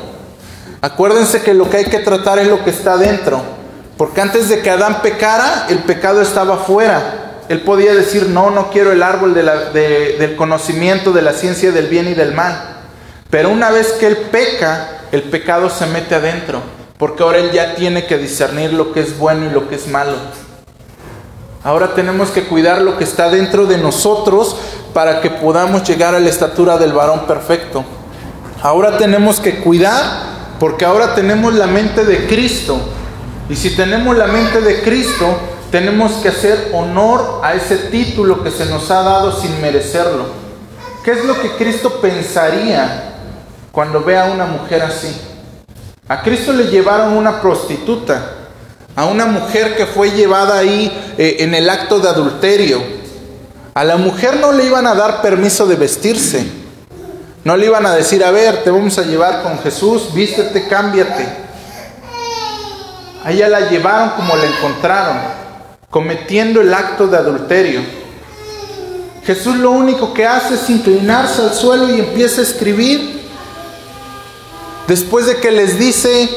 [0.83, 3.62] Acuérdense que lo que hay que tratar es lo que está dentro.
[4.03, 7.37] Porque antes de que Adán pecara, el pecado estaba fuera.
[7.49, 12.09] Él podía decir, no, no quiero el árbol del conocimiento de la ciencia del bien
[12.09, 12.81] y del mal.
[13.31, 16.63] Pero una vez que él peca, el pecado se mete adentro.
[16.99, 19.87] Porque ahora él ya tiene que discernir lo que es bueno y lo que es
[19.87, 20.15] malo.
[21.63, 24.57] Ahora tenemos que cuidar lo que está dentro de nosotros
[24.93, 27.85] para que podamos llegar a la estatura del varón perfecto.
[28.63, 32.81] Ahora tenemos que cuidar porque ahora tenemos la mente de Cristo.
[33.53, 35.27] Y si tenemos la mente de Cristo,
[35.71, 40.25] tenemos que hacer honor a ese título que se nos ha dado sin merecerlo.
[41.05, 43.13] ¿Qué es lo que Cristo pensaría
[43.71, 45.15] cuando ve a una mujer así?
[46.09, 48.37] A Cristo le llevaron una prostituta,
[48.97, 52.83] a una mujer que fue llevada ahí eh, en el acto de adulterio.
[53.75, 56.47] A la mujer no le iban a dar permiso de vestirse.
[57.45, 61.43] No le iban a decir, a ver, te vamos a llevar con Jesús, vístete, cámbiate.
[63.25, 65.17] A ella la llevaron como la encontraron,
[65.91, 67.81] cometiendo el acto de adulterio.
[69.25, 73.23] Jesús lo único que hace es inclinarse al suelo y empieza a escribir.
[74.89, 76.29] Después de que les dice,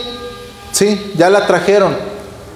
[0.71, 1.95] sí, ya la trajeron.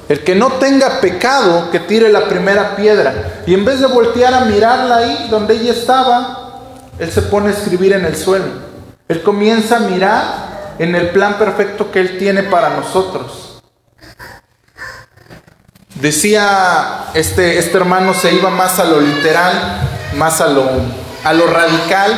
[0.07, 3.41] El que no tenga pecado, que tire la primera piedra.
[3.47, 6.61] Y en vez de voltear a mirarla ahí donde ella estaba,
[6.99, 8.45] él se pone a escribir en el suelo.
[9.07, 13.48] Él comienza a mirar en el plan perfecto que él tiene para nosotros.
[16.01, 19.81] Decía este, este hermano, se iba más a lo literal,
[20.15, 20.65] más a lo,
[21.25, 22.17] a lo radical,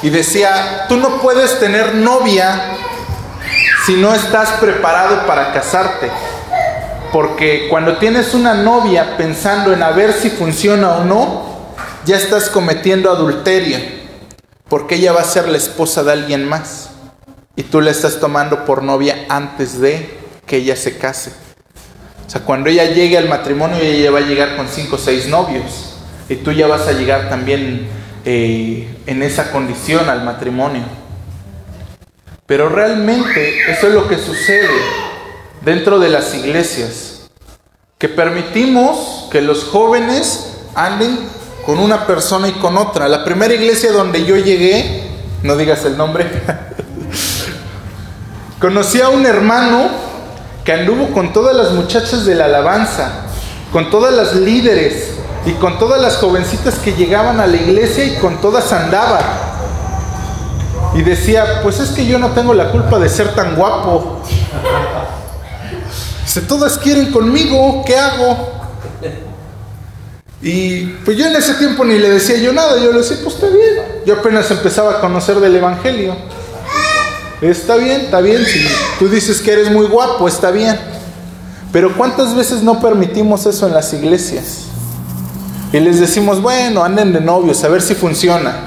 [0.00, 2.76] y decía, tú no puedes tener novia
[3.84, 6.10] si no estás preparado para casarte.
[7.12, 11.42] Porque cuando tienes una novia pensando en a ver si funciona o no,
[12.06, 13.78] ya estás cometiendo adulterio.
[14.66, 16.88] Porque ella va a ser la esposa de alguien más.
[17.54, 21.43] Y tú la estás tomando por novia antes de que ella se case.
[22.26, 25.28] O sea, cuando ella llegue al matrimonio, ella va a llegar con cinco o seis
[25.28, 25.96] novios.
[26.28, 27.86] Y tú ya vas a llegar también
[28.24, 30.82] eh, en esa condición al matrimonio.
[32.46, 34.68] Pero realmente eso es lo que sucede
[35.62, 37.28] dentro de las iglesias.
[37.98, 41.18] Que permitimos que los jóvenes anden
[41.64, 43.08] con una persona y con otra.
[43.08, 45.02] La primera iglesia donde yo llegué,
[45.42, 46.26] no digas el nombre,
[48.60, 49.90] conocí a un hermano
[50.64, 53.26] que anduvo con todas las muchachas de la alabanza,
[53.72, 55.10] con todas las líderes
[55.44, 59.20] y con todas las jovencitas que llegaban a la iglesia y con todas andaba.
[60.94, 64.22] Y decía, pues es que yo no tengo la culpa de ser tan guapo.
[66.22, 68.54] Dice, todas quieren conmigo, ¿qué hago?
[70.40, 73.34] Y pues yo en ese tiempo ni le decía yo nada, yo le decía, pues
[73.34, 74.02] está bien.
[74.06, 76.14] Yo apenas empezaba a conocer del Evangelio.
[77.40, 78.42] Está bien, está bien.
[78.98, 80.78] Tú dices que eres muy guapo, está bien.
[81.72, 84.66] Pero ¿cuántas veces no permitimos eso en las iglesias?
[85.72, 88.60] Y les decimos, bueno, anden de novios, a ver si funciona.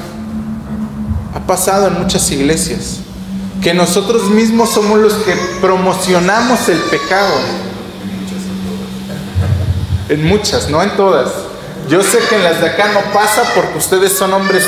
[1.34, 2.98] Ha pasado en muchas iglesias
[3.62, 7.34] que nosotros mismos somos los que promocionamos el pecado.
[10.10, 11.30] En muchas, no en todas.
[11.90, 14.66] Yo sé que en las de acá no pasa porque ustedes son hombres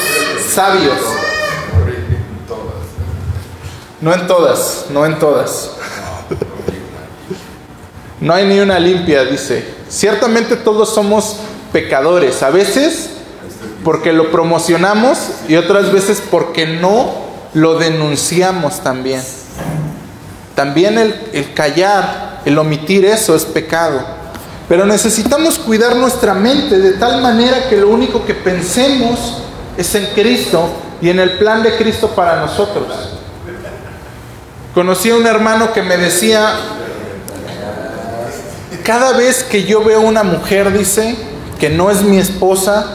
[0.54, 0.98] sabios.
[4.02, 5.72] No en todas, no en todas.
[8.22, 9.66] No hay ni una limpia, dice.
[9.90, 11.38] Ciertamente todos somos
[11.72, 13.12] pecadores, a veces
[13.84, 19.22] porque lo promocionamos y otras veces porque no lo denunciamos también.
[20.56, 24.02] También el, el callar, el omitir eso es pecado.
[24.68, 29.42] Pero necesitamos cuidar nuestra mente de tal manera que lo único que pensemos
[29.78, 30.70] es en Cristo
[31.02, 33.19] y en el plan de Cristo para nosotros.
[34.80, 36.54] Conocí a un hermano que me decía,
[38.86, 41.18] cada vez que yo veo una mujer, dice,
[41.60, 42.86] que no es mi esposa,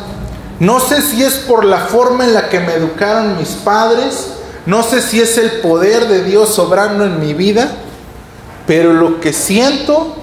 [0.61, 4.29] no sé si es por la forma en la que me educaron mis padres,
[4.65, 7.71] no sé si es el poder de Dios obrando en mi vida,
[8.67, 10.17] pero lo que siento,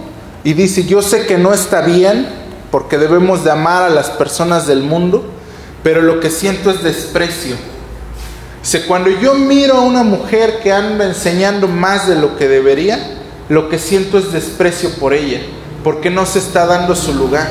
[0.44, 2.28] y dice, yo sé que no está bien,
[2.72, 5.26] porque debemos de amar a las personas del mundo,
[5.84, 7.56] pero lo que siento es desprecio.
[8.88, 13.00] Cuando yo miro a una mujer que anda enseñando más de lo que debería,
[13.50, 15.42] lo que siento es desprecio por ella,
[15.84, 17.50] porque no se está dando su lugar.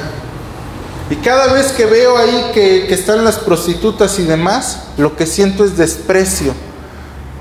[1.10, 5.26] Y cada vez que veo ahí que, que, están las prostitutas y demás, lo que
[5.26, 6.54] siento es desprecio,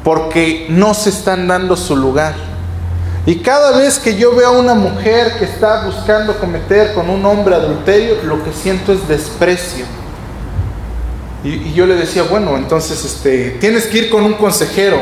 [0.04, 2.34] porque no se están dando su lugar.
[3.28, 7.24] Y cada vez que yo veo a una mujer que está buscando cometer con un
[7.26, 9.86] hombre adulterio, lo que siento es desprecio.
[11.44, 15.00] Y, yo le decía, bueno, entonces este, tienes que ir con un consejero,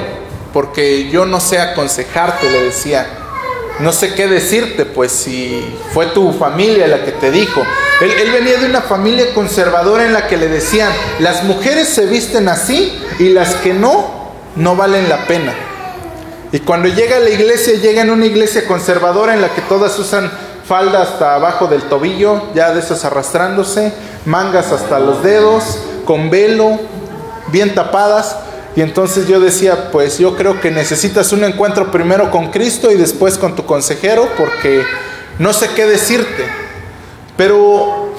[0.53, 3.07] porque yo no sé aconsejarte, le decía.
[3.79, 7.61] No sé qué decirte, pues si fue tu familia la que te dijo.
[8.01, 12.07] Él, él, venía de una familia conservadora en la que le decían, las mujeres se
[12.07, 15.53] visten así y las que no, no valen la pena.
[16.51, 19.99] Y cuando llega a la iglesia, llega en una iglesia conservadora en la que todas
[19.99, 20.31] usan
[20.65, 23.93] falda hasta abajo del tobillo, ya de esas arrastrándose,
[24.25, 26.79] mangas hasta los dedos, con velo,
[27.51, 28.37] bien tapadas.
[28.75, 32.95] Y entonces yo decía, pues yo creo que necesitas un encuentro primero con Cristo y
[32.95, 34.83] después con tu consejero, porque
[35.37, 36.45] no sé qué decirte.
[37.35, 38.13] Pero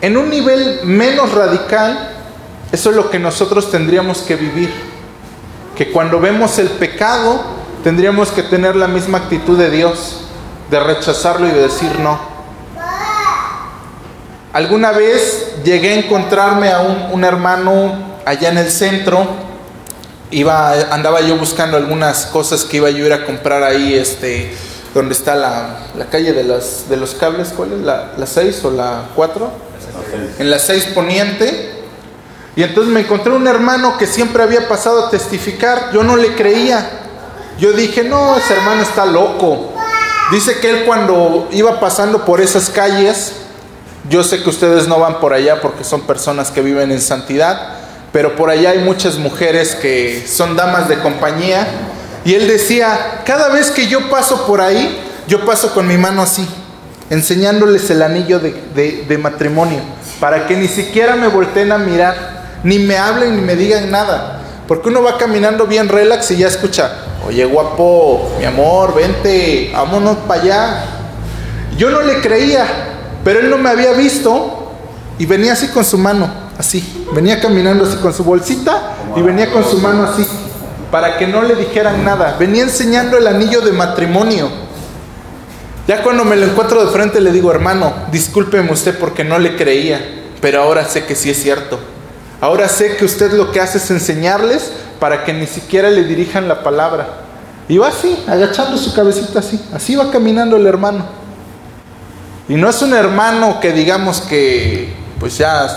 [0.00, 2.16] en un nivel menos radical,
[2.70, 4.72] eso es lo que nosotros tendríamos que vivir.
[5.76, 7.42] Que cuando vemos el pecado,
[7.82, 10.20] tendríamos que tener la misma actitud de Dios,
[10.70, 12.20] de rechazarlo y de decir no.
[14.52, 17.92] Alguna vez llegué a encontrarme a un, un hermano
[18.24, 19.26] allá en el centro,
[20.30, 24.54] iba, andaba yo buscando algunas cosas que iba yo a ir a comprar ahí, este,
[24.94, 27.80] donde está la, la calle de, las, de los cables, ¿cuál es?
[27.80, 29.50] ¿La, la 6 o la 4?
[30.38, 31.80] En la 6 poniente.
[32.56, 36.34] Y entonces me encontré un hermano que siempre había pasado a testificar, yo no le
[36.34, 36.88] creía.
[37.58, 39.72] Yo dije, no, ese hermano está loco.
[40.32, 43.34] Dice que él cuando iba pasando por esas calles,
[44.10, 47.74] yo sé que ustedes no van por allá porque son personas que viven en santidad,
[48.12, 51.64] pero por allá hay muchas mujeres que son damas de compañía.
[52.24, 56.22] Y él decía, cada vez que yo paso por ahí, yo paso con mi mano
[56.22, 56.44] así,
[57.08, 59.78] enseñándoles el anillo de, de, matrimonio,
[60.18, 64.40] para que ni siquiera me volteen a mirar, ni me hablen, ni me digan nada.
[64.66, 70.16] Porque uno va caminando bien relax y ya escucha, oye guapo, mi amor, vente, vámonos
[70.26, 70.84] para allá.
[71.76, 72.66] Yo no le creía,
[73.24, 74.72] pero él no me había visto
[75.18, 77.06] y venía así con su mano, así.
[77.12, 80.26] Venía caminando así con su bolsita y venía con su mano así,
[80.90, 82.36] para que no le dijeran nada.
[82.38, 84.48] Venía enseñando el anillo de matrimonio.
[85.86, 89.56] Ya cuando me lo encuentro de frente le digo, hermano, discúlpeme usted porque no le
[89.56, 90.00] creía,
[90.40, 91.78] pero ahora sé que sí es cierto.
[92.40, 96.48] Ahora sé que usted lo que hace es enseñarles para que ni siquiera le dirijan
[96.48, 97.08] la palabra.
[97.68, 99.60] Y va así, agachando su cabecita así.
[99.74, 101.19] Así va caminando el hermano.
[102.50, 105.68] Y no es un hermano que digamos que pues ya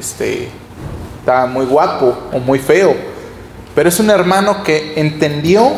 [0.00, 0.48] este,
[1.20, 2.96] está muy guapo o muy feo.
[3.72, 5.70] Pero es un hermano que entendió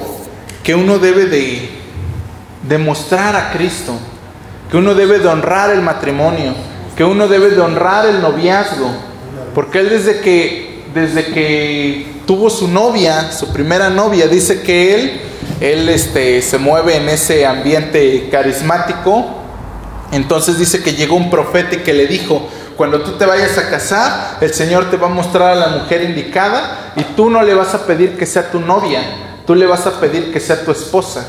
[0.62, 1.68] que uno debe de
[2.66, 3.93] demostrar a Cristo,
[4.70, 6.55] que uno debe de honrar el matrimonio,
[6.97, 8.91] que uno debe de honrar el noviazgo,
[9.55, 15.20] porque él desde que desde que tuvo su novia, su primera novia, dice que él
[15.61, 19.39] él este, se mueve en ese ambiente carismático.
[20.13, 23.69] Entonces dice que llegó un profeta y que le dijo, cuando tú te vayas a
[23.69, 27.55] casar, el Señor te va a mostrar a la mujer indicada y tú no le
[27.55, 29.03] vas a pedir que sea tu novia,
[29.47, 31.27] tú le vas a pedir que sea tu esposa.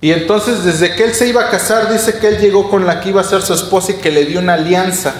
[0.00, 3.00] Y entonces desde que él se iba a casar, dice que él llegó con la
[3.00, 5.12] que iba a ser su esposa y que le dio una alianza,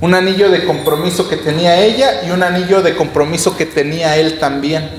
[0.00, 4.38] un anillo de compromiso que tenía ella y un anillo de compromiso que tenía él
[4.38, 4.90] también.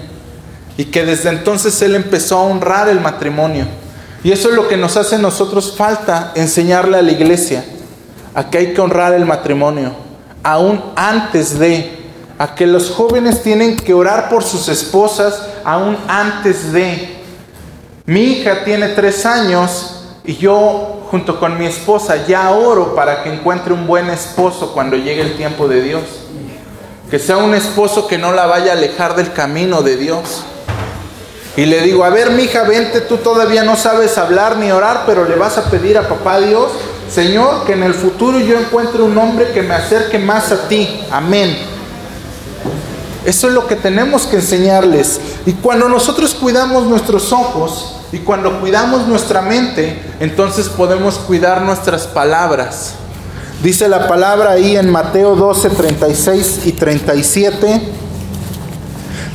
[0.77, 3.67] Y que desde entonces él empezó a honrar el matrimonio.
[4.23, 7.65] Y eso es lo que nos hace a nosotros falta enseñarle a la iglesia,
[8.35, 9.93] a que hay que honrar el matrimonio,
[10.43, 11.99] aún antes de,
[12.37, 17.19] a que los jóvenes tienen que orar por sus esposas, aún antes de.
[18.05, 23.33] Mi hija tiene tres años y yo junto con mi esposa ya oro para que
[23.33, 26.03] encuentre un buen esposo cuando llegue el tiempo de Dios.
[27.09, 30.43] Que sea un esposo que no la vaya a alejar del camino de Dios.
[31.57, 35.27] Y le digo, a ver, mija, vente, tú todavía no sabes hablar ni orar, pero
[35.27, 36.71] le vas a pedir a papá Dios,
[37.09, 41.01] Señor, que en el futuro yo encuentre un hombre que me acerque más a ti.
[41.11, 41.57] Amén.
[43.25, 45.19] Eso es lo que tenemos que enseñarles.
[45.45, 52.07] Y cuando nosotros cuidamos nuestros ojos y cuando cuidamos nuestra mente, entonces podemos cuidar nuestras
[52.07, 52.93] palabras.
[53.61, 57.81] Dice la palabra ahí en Mateo 12, 36 y 37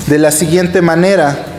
[0.06, 1.55] de la siguiente manera.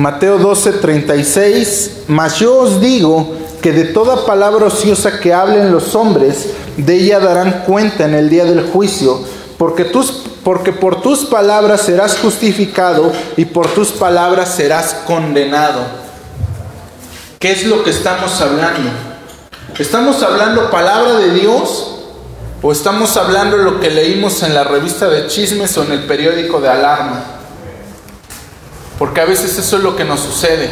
[0.00, 5.94] Mateo 12, 36, mas yo os digo que de toda palabra ociosa que hablen los
[5.94, 9.20] hombres, de ella darán cuenta en el día del juicio,
[9.58, 15.82] porque, tus, porque por tus palabras serás justificado y por tus palabras serás condenado.
[17.38, 18.88] ¿Qué es lo que estamos hablando?
[19.78, 21.96] ¿Estamos hablando palabra de Dios
[22.62, 26.58] o estamos hablando lo que leímos en la revista de chismes o en el periódico
[26.58, 27.39] de alarma?
[29.00, 30.70] Porque a veces eso es lo que nos sucede.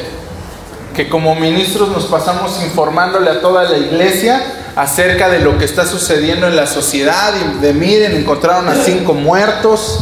[0.95, 5.87] Que como ministros nos pasamos informándole a toda la iglesia acerca de lo que está
[5.87, 10.01] sucediendo en la sociedad y de miren, encontraron a cinco muertos.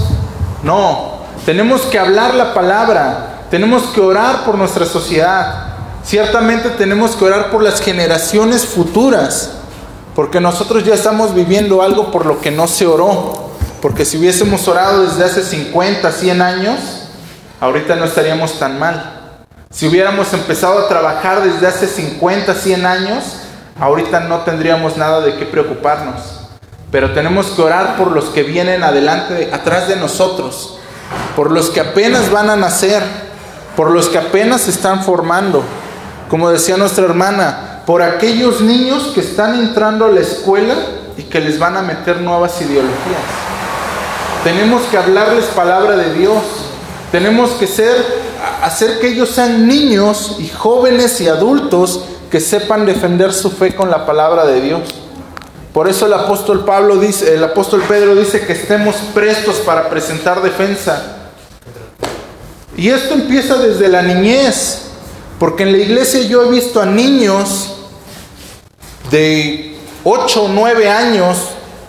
[0.65, 5.77] No, tenemos que hablar la palabra, tenemos que orar por nuestra sociedad.
[6.03, 9.53] Ciertamente tenemos que orar por las generaciones futuras,
[10.17, 13.51] porque nosotros ya estamos viviendo algo por lo que no se oró.
[13.81, 17.06] Porque si hubiésemos orado desde hace 50, 100 años,
[17.61, 19.13] ahorita no estaríamos tan mal.
[19.71, 23.25] Si hubiéramos empezado a trabajar desde hace 50, 100 años,
[23.79, 26.41] ahorita no tendríamos nada de qué preocuparnos.
[26.91, 30.79] Pero tenemos que orar por los que vienen adelante, atrás de nosotros,
[31.35, 33.03] por los que apenas van a nacer,
[33.77, 35.63] por los que apenas se están formando.
[36.31, 40.75] Como decía nuestra hermana, por aquellos niños que están entrando a la escuela
[41.17, 42.97] y que les van a meter nuevas ideologías.
[44.43, 46.66] Tenemos que hablarles palabra de Dios
[47.13, 47.95] tenemos que ser,
[48.63, 53.91] hacer que ellos sean niños y jóvenes y adultos que sepan defender su fe con
[53.91, 54.83] la palabra de Dios.
[55.73, 60.43] Por eso el apóstol Pablo dice, el apóstol Pedro dice que estemos prestos para presentar
[60.43, 61.31] defensa.
[62.77, 64.83] Y esto empieza desde la niñez,
[65.39, 67.75] porque en la iglesia yo he visto a niños
[69.11, 71.39] de 8 o 9 años,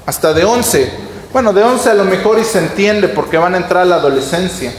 [0.06, 0.92] hasta de 11.
[1.34, 3.96] Bueno, de 11 a lo mejor y se entiende porque van a entrar a la
[3.96, 4.74] adolescencia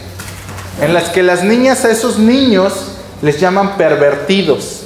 [0.80, 2.72] en las que las niñas a esos niños
[3.22, 4.82] les llaman pervertidos.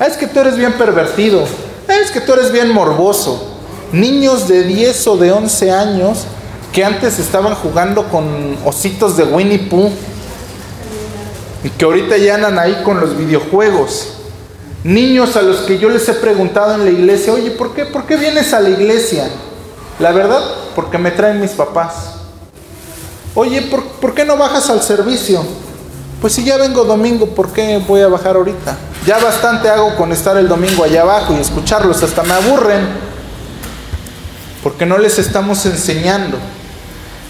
[0.00, 1.44] Ah, es que tú eres bien pervertido.
[1.88, 3.58] Ah, es que tú eres bien morboso.
[3.92, 6.24] Niños de 10 o de 11 años
[6.72, 9.92] que antes estaban jugando con ositos de Winnie Pooh
[11.62, 14.14] y que ahorita ya andan ahí con los videojuegos.
[14.82, 18.04] Niños a los que yo les he preguntado en la iglesia, oye, ¿por qué, ¿por
[18.04, 19.30] qué vienes a la iglesia?
[20.00, 20.42] La verdad,
[20.74, 22.13] porque me traen mis papás.
[23.36, 25.44] Oye, ¿por, qué no bajas al servicio?
[26.20, 28.76] Pues si ya vengo domingo, ¿por qué voy a bajar ahorita?
[29.04, 32.86] Ya bastante hago con estar el domingo allá abajo y escucharlos, hasta me aburren,
[34.62, 36.38] porque no les estamos enseñando.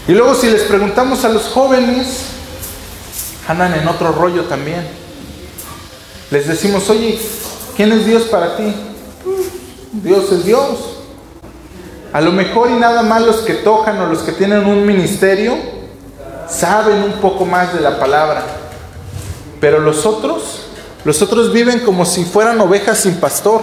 [0.07, 2.19] Y luego si les preguntamos a los jóvenes,
[3.47, 4.87] andan en otro rollo también.
[6.29, 7.19] Les decimos, oye,
[7.75, 8.75] ¿quién es Dios para ti?
[9.91, 10.99] Dios es Dios.
[12.13, 15.74] A lo mejor y nada más los que tocan o los que tienen un ministerio
[16.49, 18.43] saben un poco más de la palabra.
[19.59, 20.61] Pero los otros,
[21.03, 23.61] los otros viven como si fueran ovejas sin pastor.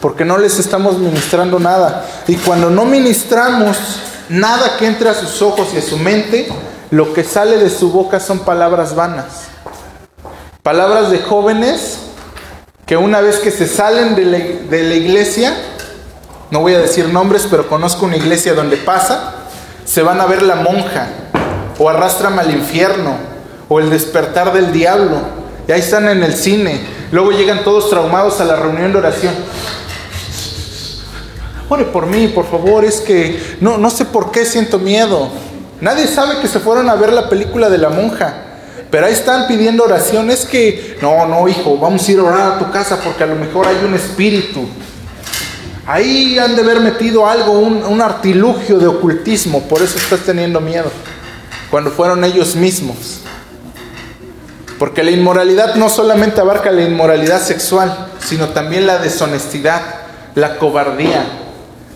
[0.00, 2.04] porque no les estamos ministrando nada.
[2.28, 3.76] Y cuando no ministramos
[4.28, 6.48] nada que entre a sus ojos y a su mente,
[6.90, 9.46] lo que sale de su boca son palabras vanas.
[10.62, 11.98] Palabras de jóvenes
[12.86, 15.56] que una vez que se salen de la, iglesia,
[16.52, 19.34] no voy a decir nombres, pero conozco una iglesia donde pasa,
[19.84, 21.08] se van a ver la monja,
[21.78, 23.16] o arrastran al infierno,
[23.68, 25.16] o el despertar del diablo,
[25.68, 29.34] y ahí están en el cine, luego llegan todos traumados a la reunión de oración.
[31.68, 35.28] Ore por mí, por favor, es que no, no sé por qué siento miedo.
[35.80, 38.42] Nadie sabe que se fueron a ver la película de la monja.
[38.88, 42.58] Pero ahí están pidiendo oraciones que, no, no, hijo, vamos a ir a orar a
[42.58, 44.64] tu casa porque a lo mejor hay un espíritu.
[45.86, 50.60] Ahí han de haber metido algo, un, un artilugio de ocultismo, por eso estás teniendo
[50.60, 50.90] miedo.
[51.70, 53.20] Cuando fueron ellos mismos.
[54.78, 59.80] Porque la inmoralidad no solamente abarca la inmoralidad sexual, sino también la deshonestidad,
[60.34, 61.24] la cobardía,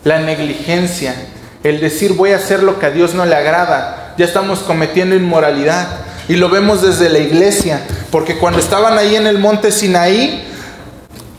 [0.04, 1.14] la negligencia,
[1.62, 4.14] el decir voy a hacer lo que a Dios no le agrada.
[4.16, 5.88] Ya estamos cometiendo inmoralidad.
[6.28, 10.49] Y lo vemos desde la iglesia, porque cuando estaban ahí en el monte Sinaí,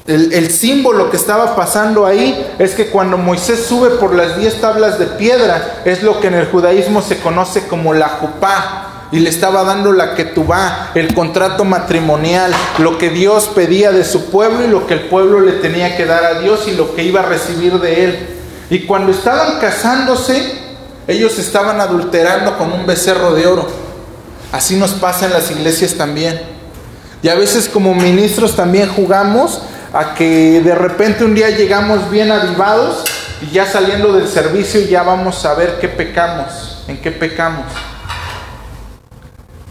[0.08, 4.98] el, símbolo que estaba pasando ahí es que cuando Moisés sube por las diez tablas
[4.98, 9.30] de piedra, es lo que en el judaísmo se conoce como la jupá, y le
[9.30, 14.68] estaba dando la ketubá, el contrato matrimonial, lo que Dios pedía de su pueblo y
[14.68, 17.26] lo que el pueblo le tenía que dar a Dios y lo que iba a
[17.26, 18.28] recibir de él.
[18.70, 20.54] Y cuando estaban casándose,
[21.08, 23.68] ellos estaban adulterando con un becerro de oro.
[24.54, 26.42] Así nos pasa en las iglesias también.
[27.22, 29.62] Y a veces como ministros también jugamos
[29.94, 33.04] a que de repente un día llegamos bien avivados
[33.42, 37.66] y ya saliendo del servicio ya vamos a ver qué pecamos, en qué pecamos.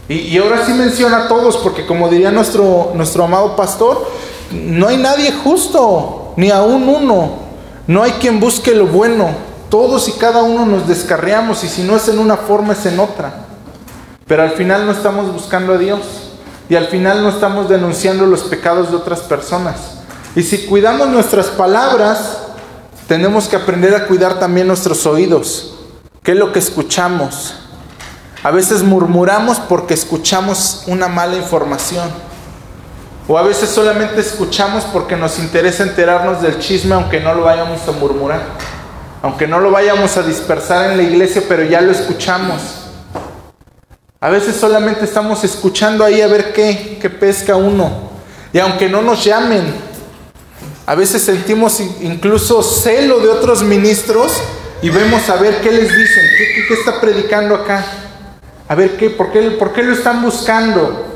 [0.09, 4.05] Y, ahora sí menciona a todos, porque como diría nuestro, nuestro amado pastor,
[4.51, 7.39] no hay nadie justo, ni aún uno.
[7.87, 9.29] No hay quien busque lo bueno.
[9.69, 12.99] Todos y cada uno nos descarriamos y si no es en una forma es en
[12.99, 13.45] otra.
[14.27, 16.01] Pero al final no estamos buscando a Dios
[16.67, 20.00] y al final no estamos denunciando los pecados de otras personas.
[20.35, 22.37] Y si cuidamos nuestras palabras,
[23.07, 25.75] tenemos que aprender a cuidar también nuestros oídos.
[26.23, 27.55] ¿Qué es lo que escuchamos?
[28.41, 32.09] A veces murmuramos porque escuchamos una mala información.
[33.27, 37.85] O a veces solamente escuchamos porque nos interesa enterarnos del chisme aunque no lo vayamos
[37.87, 38.41] a murmurar.
[39.21, 42.61] Aunque no lo vayamos a dispersar en la iglesia, pero ya lo escuchamos.
[44.21, 47.91] A veces solamente estamos escuchando ahí a ver qué, qué pesca uno.
[48.53, 49.90] Y aunque no nos llamen,
[50.85, 54.31] a veces sentimos incluso celo de otros ministros
[54.81, 56.25] y vemos a ver qué les dicen,
[56.67, 57.85] qué, está predicando acá.
[58.67, 61.07] A ver qué por, qué, por qué lo están buscando.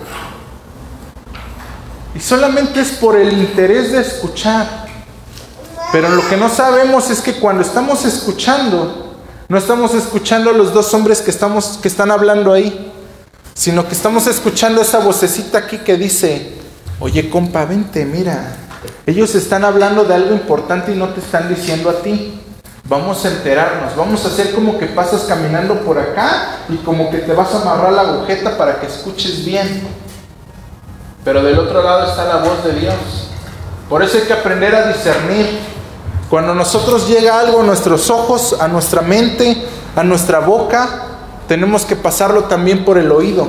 [2.14, 4.86] Y solamente es por el interés de escuchar.
[5.92, 9.16] Pero lo que no sabemos es que cuando estamos escuchando,
[9.48, 12.92] no estamos escuchando a los dos hombres que, estamos, que están hablando ahí,
[13.54, 16.54] sino que estamos escuchando esa vocecita aquí que dice,
[17.00, 18.65] oye compa, vente, mira,
[19.06, 22.42] ellos están hablando de algo importante y no te están diciendo a ti.
[22.88, 27.18] Vamos a enterarnos, vamos a hacer como que pasas caminando por acá y como que
[27.20, 29.88] te vas a amarrar la agujeta para que escuches bien.
[31.24, 32.96] Pero del otro lado está la voz de Dios.
[33.90, 35.60] Por eso hay que aprender a discernir.
[36.30, 39.66] Cuando nosotros llega algo a nuestros ojos, a nuestra mente,
[39.96, 41.06] a nuestra boca,
[41.48, 43.48] tenemos que pasarlo también por el oído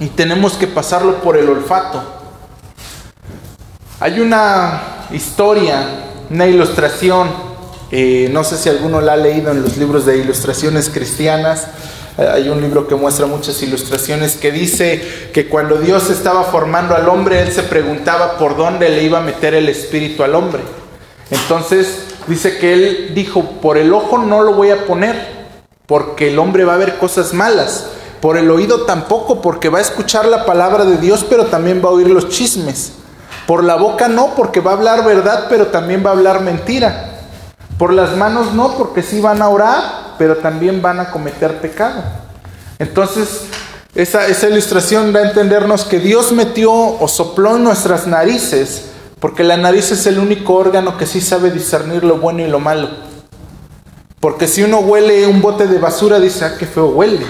[0.00, 2.15] y tenemos que pasarlo por el olfato.
[3.98, 5.88] Hay una historia,
[6.28, 7.30] una ilustración,
[7.90, 11.68] eh, no sé si alguno la ha leído en los libros de ilustraciones cristianas,
[12.18, 17.08] hay un libro que muestra muchas ilustraciones que dice que cuando Dios estaba formando al
[17.08, 20.60] hombre, Él se preguntaba por dónde le iba a meter el espíritu al hombre.
[21.30, 25.16] Entonces dice que Él dijo, por el ojo no lo voy a poner,
[25.86, 27.86] porque el hombre va a ver cosas malas.
[28.20, 31.88] Por el oído tampoco, porque va a escuchar la palabra de Dios, pero también va
[31.88, 32.92] a oír los chismes.
[33.46, 37.12] Por la boca no, porque va a hablar verdad, pero también va a hablar mentira.
[37.78, 42.02] Por las manos no, porque sí van a orar, pero también van a cometer pecado.
[42.78, 43.42] Entonces,
[43.94, 48.86] esa, esa ilustración da a entendernos que Dios metió o sopló en nuestras narices,
[49.20, 52.58] porque la nariz es el único órgano que sí sabe discernir lo bueno y lo
[52.58, 52.88] malo.
[54.20, 57.24] Porque si uno huele un bote de basura, dice, ah, qué feo huele,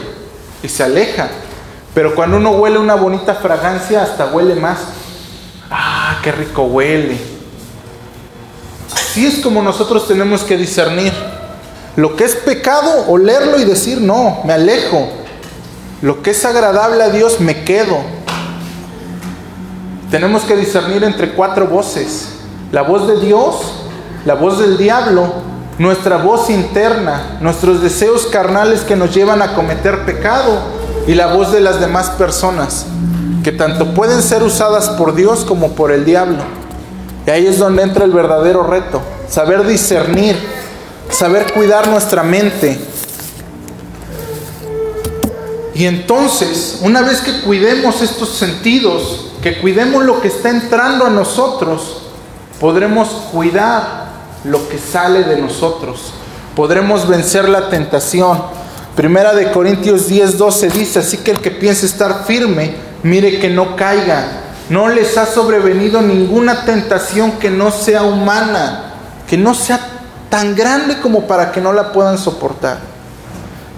[0.63, 1.29] y se aleja.
[1.95, 4.79] Pero cuando uno huele una bonita fragancia, hasta huele más.
[6.17, 7.17] Ah, qué rico huele.
[8.95, 11.13] Así es como nosotros tenemos que discernir.
[11.97, 15.09] Lo que es pecado, olerlo y decir, no, me alejo.
[16.03, 17.99] Lo que es agradable a Dios, me quedo.
[20.11, 22.29] Tenemos que discernir entre cuatro voces.
[22.73, 23.57] La voz de Dios,
[24.25, 25.33] la voz del diablo,
[25.79, 30.59] nuestra voz interna, nuestros deseos carnales que nos llevan a cometer pecado
[31.07, 32.87] y la voz de las demás personas,
[33.47, 36.43] que tanto pueden ser usadas por Dios como por el diablo.
[37.25, 40.37] Y ahí es donde entra el verdadero reto, saber discernir,
[41.13, 42.77] saber cuidar nuestra mente.
[45.77, 51.11] Y entonces, una vez que cuidemos estos sentidos, que cuidemos lo que está entrando a
[51.11, 52.03] nosotros,
[52.59, 54.09] podremos cuidar
[54.43, 56.15] lo que sale de nosotros.
[56.57, 58.43] Podremos vencer la tentación.
[58.97, 63.49] Primera de Corintios 10, 12 dice, así que el que piense estar firme, mire que
[63.49, 64.43] no caiga.
[64.69, 68.95] No les ha sobrevenido ninguna tentación que no sea humana,
[69.29, 69.81] que no sea
[70.29, 72.79] tan grande como para que no la puedan soportar.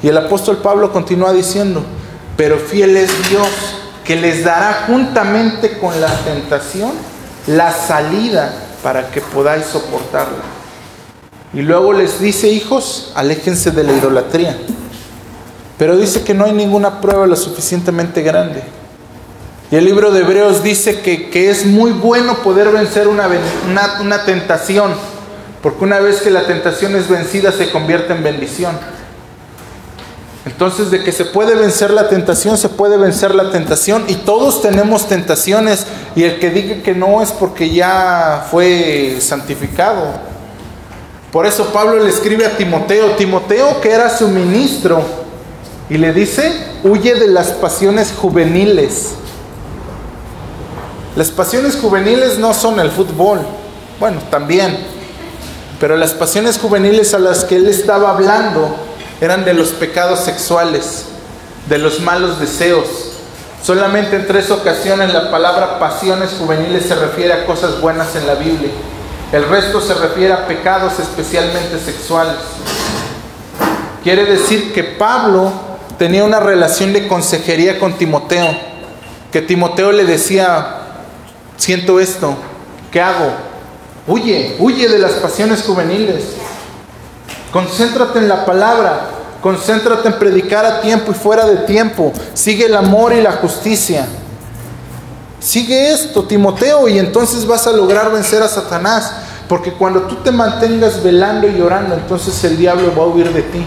[0.03, 1.85] Y el apóstol Pablo continúa diciendo,
[2.37, 3.49] pero fiel es Dios,
[4.05, 6.93] que les dará juntamente con la tentación
[7.47, 10.39] la salida para que podáis soportarla.
[11.53, 14.57] Y luego les dice, hijos, aléjense de la idolatría.
[15.77, 18.78] Pero dice que no hay ninguna prueba lo suficientemente grande.
[19.71, 23.29] Y el libro de Hebreos dice que, que es muy bueno poder vencer una,
[23.69, 24.95] una, una tentación,
[25.63, 28.73] porque una vez que la tentación es vencida se convierte en bendición.
[30.47, 34.05] Entonces, de que se puede vencer la tentación, se puede vencer la tentación.
[34.09, 35.87] Y todos tenemos tentaciones.
[36.17, 40.07] Y el que diga que no es porque ya fue santificado.
[41.31, 45.03] Por eso Pablo le escribe a Timoteo, Timoteo que era su ministro,
[45.91, 46.51] y le dice,
[46.83, 49.11] huye de las pasiones juveniles.
[51.19, 53.41] Las pasiones juveniles no son el fútbol,
[53.99, 54.79] bueno, también,
[55.81, 58.77] pero las pasiones juveniles a las que él estaba hablando
[59.21, 61.07] eran de los pecados sexuales,
[61.69, 62.87] de los malos deseos.
[63.61, 68.37] Solamente en tres ocasiones la palabra pasiones juveniles se refiere a cosas buenas en la
[68.37, 68.71] Biblia.
[69.33, 72.37] El resto se refiere a pecados especialmente sexuales.
[74.05, 75.51] Quiere decir que Pablo
[75.99, 78.57] tenía una relación de consejería con Timoteo,
[79.33, 80.78] que Timoteo le decía,
[81.59, 82.35] siento esto,
[82.91, 83.31] ¿qué hago?
[84.07, 86.25] Huye, huye de las pasiones juveniles.
[87.53, 89.11] Concéntrate en la palabra,
[89.43, 92.13] concéntrate en predicar a tiempo y fuera de tiempo.
[92.33, 94.07] Sigue el amor y la justicia.
[95.41, 99.13] Sigue esto, Timoteo, y entonces vas a lograr vencer a Satanás.
[99.49, 103.43] Porque cuando tú te mantengas velando y orando, entonces el diablo va a huir de
[103.43, 103.65] ti.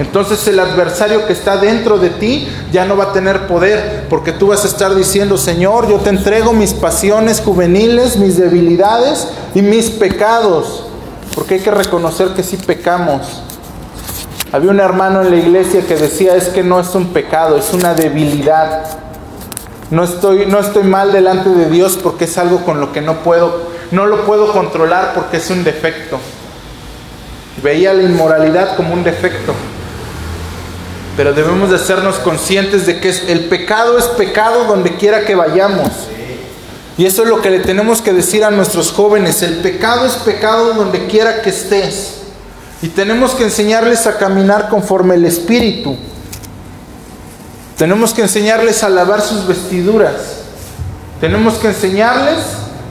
[0.00, 4.32] Entonces el adversario que está dentro de ti ya no va a tener poder, porque
[4.32, 9.60] tú vas a estar diciendo, Señor, yo te entrego mis pasiones juveniles, mis debilidades y
[9.60, 10.86] mis pecados,
[11.34, 13.42] porque hay que reconocer que sí pecamos.
[14.52, 17.74] Había un hermano en la iglesia que decía, es que no es un pecado, es
[17.74, 18.86] una debilidad.
[19.90, 23.22] No estoy, no estoy mal delante de Dios porque es algo con lo que no
[23.22, 26.18] puedo, no lo puedo controlar porque es un defecto.
[27.62, 29.52] Veía la inmoralidad como un defecto.
[31.20, 35.90] Pero debemos de hacernos conscientes de que el pecado es pecado donde quiera que vayamos.
[36.96, 39.42] Y eso es lo que le tenemos que decir a nuestros jóvenes.
[39.42, 42.22] El pecado es pecado donde quiera que estés.
[42.80, 45.94] Y tenemos que enseñarles a caminar conforme el Espíritu.
[47.76, 50.14] Tenemos que enseñarles a lavar sus vestiduras.
[51.20, 52.38] Tenemos que enseñarles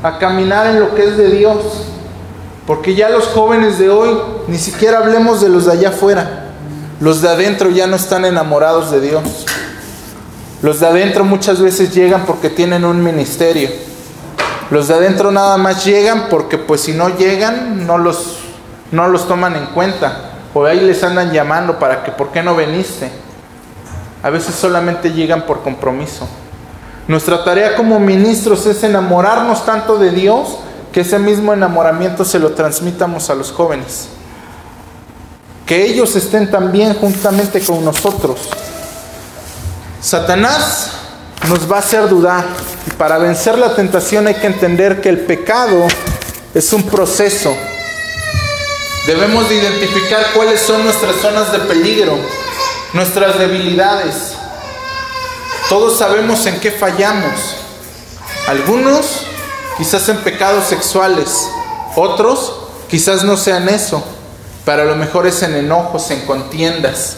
[0.03, 1.63] a caminar en lo que es de Dios.
[2.67, 4.15] Porque ya los jóvenes de hoy,
[4.47, 6.38] ni siquiera hablemos de los de allá afuera.
[6.99, 9.45] Los de adentro ya no están enamorados de Dios.
[10.61, 13.69] Los de adentro muchas veces llegan porque tienen un ministerio.
[14.69, 18.39] Los de adentro nada más llegan porque pues si no llegan no los,
[18.91, 20.31] no los toman en cuenta.
[20.53, 23.09] O ahí les andan llamando para que por qué no veniste.
[24.21, 26.27] A veces solamente llegan por compromiso.
[27.07, 30.57] Nuestra tarea como ministros es enamorarnos tanto de Dios
[30.91, 34.09] que ese mismo enamoramiento se lo transmitamos a los jóvenes
[35.69, 38.39] que ellos estén también juntamente con nosotros.
[40.01, 40.89] Satanás
[41.47, 42.43] nos va a hacer dudar
[42.87, 45.87] y para vencer la tentación hay que entender que el pecado
[46.55, 47.55] es un proceso.
[49.05, 52.17] Debemos de identificar cuáles son nuestras zonas de peligro,
[52.93, 54.15] nuestras debilidades.
[55.69, 57.57] Todos sabemos en qué fallamos.
[58.47, 59.05] Algunos
[59.77, 61.29] quizás en pecados sexuales,
[61.95, 62.55] otros
[62.89, 64.03] quizás no sean eso
[64.69, 67.15] pero a lo mejor es en enojos, en contiendas.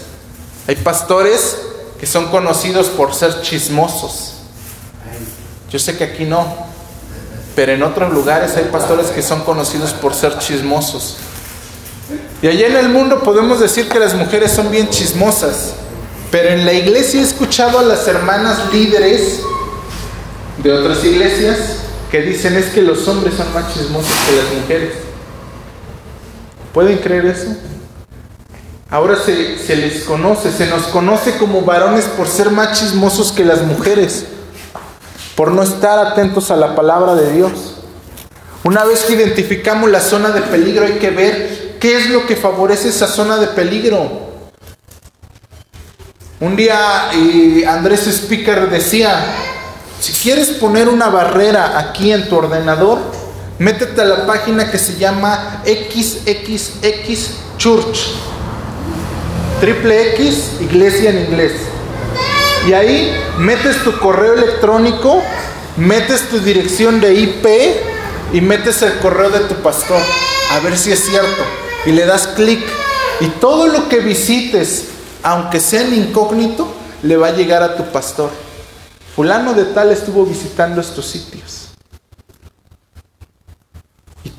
[0.70, 1.58] Hay pastores
[2.00, 4.36] que son conocidos por ser chismosos.
[5.70, 6.48] Yo sé que aquí no,
[7.54, 11.18] pero en otros lugares hay pastores que son conocidos por ser chismosos.
[12.42, 15.74] Y allá en el mundo podemos decir que las mujeres son bien chismosas,
[16.32, 19.42] pero en la iglesia he escuchado a las hermanas líderes
[20.64, 21.58] de otras iglesias
[22.10, 25.11] que dicen es que los hombres son más chismosos que las mujeres.
[26.74, 27.56] ¿Pueden creer eso?
[28.90, 33.46] Ahora se, se, les conoce, se nos conoce como varones por ser más chismosos que
[33.46, 34.26] las mujeres,
[35.36, 37.76] por no estar atentos a la palabra de Dios.
[38.64, 42.36] Una vez que identificamos la zona de peligro hay que ver qué es lo que
[42.36, 44.30] favorece esa zona de peligro.
[46.40, 47.10] Un día
[47.68, 49.24] Andrés Speaker decía,
[50.00, 53.00] si quieres poner una barrera aquí en tu ordenador,
[53.60, 58.00] métete a la página que se llama XXX Church.
[59.60, 61.54] Triple X, iglesia en inglés.
[62.68, 65.22] Y ahí metes tu correo electrónico,
[65.78, 67.46] metes tu dirección de IP
[68.34, 70.02] y metes el correo de tu pastor.
[70.52, 71.44] A ver si es cierto.
[71.86, 72.64] Y le das clic.
[73.20, 74.86] Y todo lo que visites,
[75.24, 76.68] aunque sea en incógnito,
[77.04, 78.32] le va a llegar a tu pastor.
[79.16, 81.61] Fulano de tal estuvo visitando estos sitios.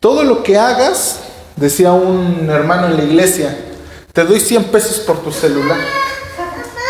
[0.03, 1.21] Todo lo que hagas,
[1.55, 3.57] decía un hermano en la iglesia,
[4.13, 5.79] te doy 100 pesos por tu celular.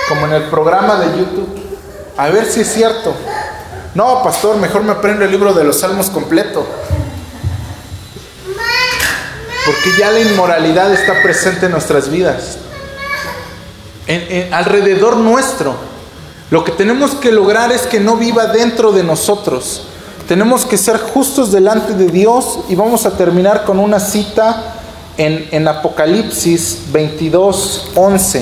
[0.09, 1.47] Como en el programa de YouTube.
[2.17, 3.15] A ver si es cierto.
[3.95, 6.67] No, pastor, mejor me aprendo el libro de los salmos completo.
[9.67, 12.57] Porque ya la inmoralidad está presente en nuestras vidas.
[14.53, 15.75] alrededor nuestro.
[16.49, 19.83] Lo que tenemos que lograr es que no viva dentro de nosotros.
[20.29, 24.75] Tenemos que ser justos delante de Dios y vamos a terminar con una cita
[25.17, 28.41] en, en Apocalipsis 22, 11.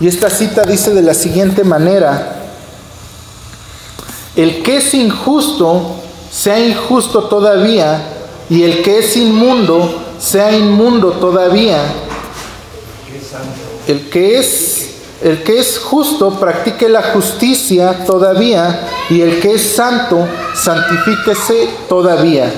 [0.00, 2.36] Y esta cita dice de la siguiente manera,
[4.36, 5.96] el que es injusto,
[6.30, 8.02] sea injusto todavía,
[8.48, 11.80] y el que es inmundo, sea inmundo todavía.
[13.86, 14.91] El que es
[15.22, 22.52] el que es justo practique la justicia todavía, y el que es santo santifíquese todavía.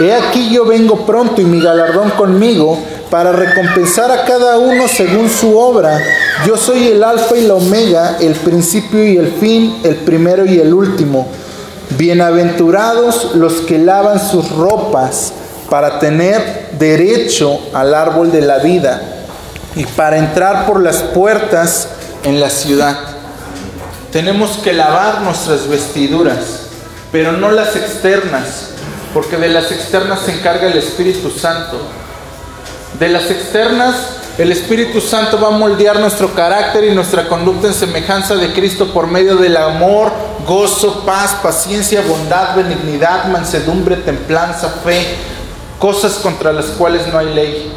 [0.00, 2.78] He aquí yo vengo pronto y mi galardón conmigo
[3.10, 5.98] para recompensar a cada uno según su obra.
[6.46, 10.58] Yo soy el alfa y la omega, el principio y el fin, el primero y
[10.58, 11.26] el último.
[11.98, 15.32] Bienaventurados los que lavan sus ropas
[15.68, 19.02] para tener derecho al árbol de la vida
[19.74, 21.88] y para entrar por las puertas
[22.24, 22.96] en la ciudad.
[24.12, 26.68] Tenemos que lavar nuestras vestiduras,
[27.12, 28.70] pero no las externas,
[29.14, 31.80] porque de las externas se encarga el Espíritu Santo.
[32.98, 33.94] De las externas,
[34.38, 38.92] el Espíritu Santo va a moldear nuestro carácter y nuestra conducta en semejanza de Cristo
[38.92, 40.12] por medio del amor,
[40.46, 45.14] gozo, paz, paciencia, bondad, benignidad, mansedumbre, templanza, fe,
[45.78, 47.72] cosas contra las cuales no hay ley.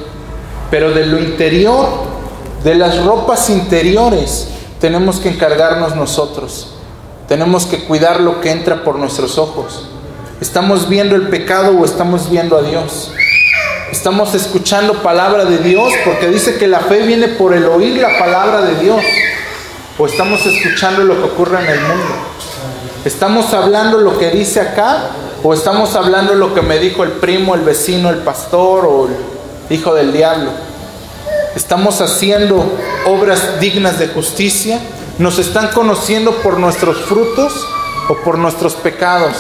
[0.72, 2.13] Pero de lo interior
[2.64, 4.48] de las ropas interiores
[4.80, 6.76] tenemos que encargarnos nosotros.
[7.28, 9.88] Tenemos que cuidar lo que entra por nuestros ojos.
[10.42, 13.12] ¿Estamos viendo el pecado o estamos viendo a Dios?
[13.92, 18.18] Estamos escuchando palabra de Dios porque dice que la fe viene por el oír la
[18.18, 19.02] palabra de Dios.
[19.98, 22.16] O estamos escuchando lo que ocurre en el mundo.
[23.06, 25.12] ¿Estamos hablando lo que dice acá?
[25.44, 29.76] ¿O estamos hablando lo que me dijo el primo, el vecino, el pastor o el
[29.76, 30.73] hijo del diablo?
[31.56, 32.66] ¿Estamos haciendo
[33.06, 34.80] obras dignas de justicia?
[35.20, 37.54] ¿Nos están conociendo por nuestros frutos
[38.10, 39.36] o por nuestros pecados?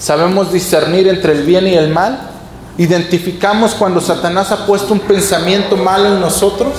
[0.00, 2.30] ¿Sabemos discernir entre el bien y el mal?
[2.78, 6.72] ¿Identificamos cuando Satanás ha puesto un pensamiento malo en nosotros?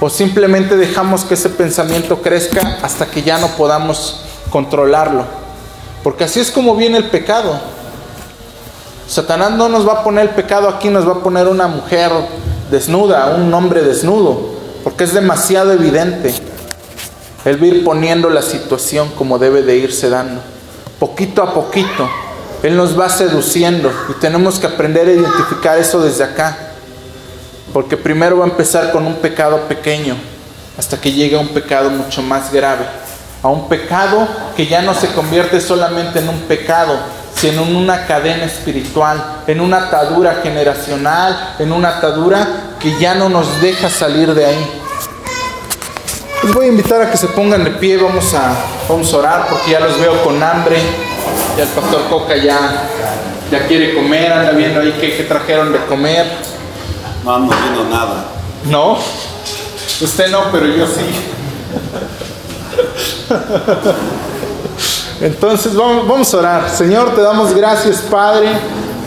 [0.00, 5.24] ¿O simplemente dejamos que ese pensamiento crezca hasta que ya no podamos controlarlo?
[6.04, 7.58] Porque así es como viene el pecado.
[9.08, 12.12] Satanás no nos va a poner el pecado aquí, nos va a poner una mujer
[12.70, 16.34] desnuda, un hombre desnudo, porque es demasiado evidente.
[17.44, 20.40] A ir poniendo la situación como debe de irse dando,
[20.98, 22.08] poquito a poquito.
[22.62, 26.56] Él nos va seduciendo y tenemos que aprender a identificar eso desde acá.
[27.72, 30.16] Porque primero va a empezar con un pecado pequeño
[30.76, 32.84] hasta que llegue a un pecado mucho más grave.
[33.42, 36.98] A un pecado que ya no se convierte solamente en un pecado,
[37.34, 43.30] sino en una cadena espiritual, en una atadura generacional, en una atadura que ya no
[43.30, 44.82] nos deja salir de ahí.
[46.44, 48.54] Les voy a invitar a que se pongan de pie, vamos a,
[48.86, 50.76] vamos a orar porque ya los veo con hambre.
[51.56, 52.58] Ya el pastor Coca ya,
[53.50, 56.26] ya quiere comer, anda viendo ahí qué, qué trajeron de comer.
[57.24, 58.26] No ando viendo nada.
[58.66, 58.98] ¿No?
[60.00, 61.06] Usted no, pero yo sí.
[65.24, 66.70] Entonces vamos, vamos, a orar.
[66.70, 68.50] Señor, te damos gracias, Padre,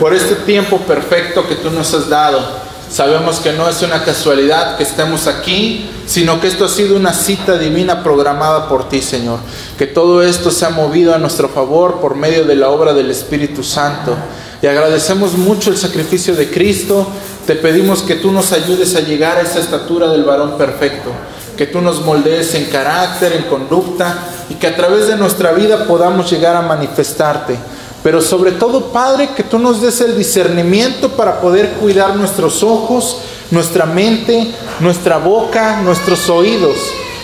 [0.02, 2.41] por este tiempo perfecto que tú nos has dado.
[2.89, 7.14] Sabemos que no es una casualidad que estemos aquí, sino que esto ha sido una
[7.14, 9.38] cita divina programada por ti, Señor.
[9.78, 13.12] Que todo esto se ha movido a nuestro favor por medio de la obra del
[13.12, 14.16] Espíritu Santo.
[14.64, 17.08] Y agradecemos mucho el sacrificio de Cristo.
[17.45, 21.12] Te pedimos que tú nos ayudes a llegar a esa estatura del varón perfecto.
[21.56, 24.18] Que tú nos moldees en carácter, en conducta
[24.49, 27.56] y que a través de nuestra vida podamos llegar a manifestarte.
[28.04, 33.18] Pero sobre todo, Padre, que tú nos des el discernimiento para poder cuidar nuestros ojos,
[33.52, 34.47] nuestra mente,
[34.80, 36.78] nuestra boca, nuestros oídos,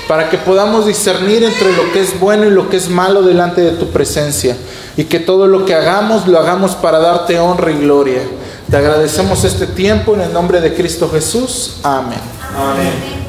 [0.07, 3.61] para que podamos discernir entre lo que es bueno y lo que es malo delante
[3.61, 4.55] de tu presencia.
[4.95, 8.21] Y que todo lo que hagamos lo hagamos para darte honra y gloria.
[8.69, 11.77] Te agradecemos este tiempo en el nombre de Cristo Jesús.
[11.83, 12.19] Amén.
[12.55, 13.27] Amén.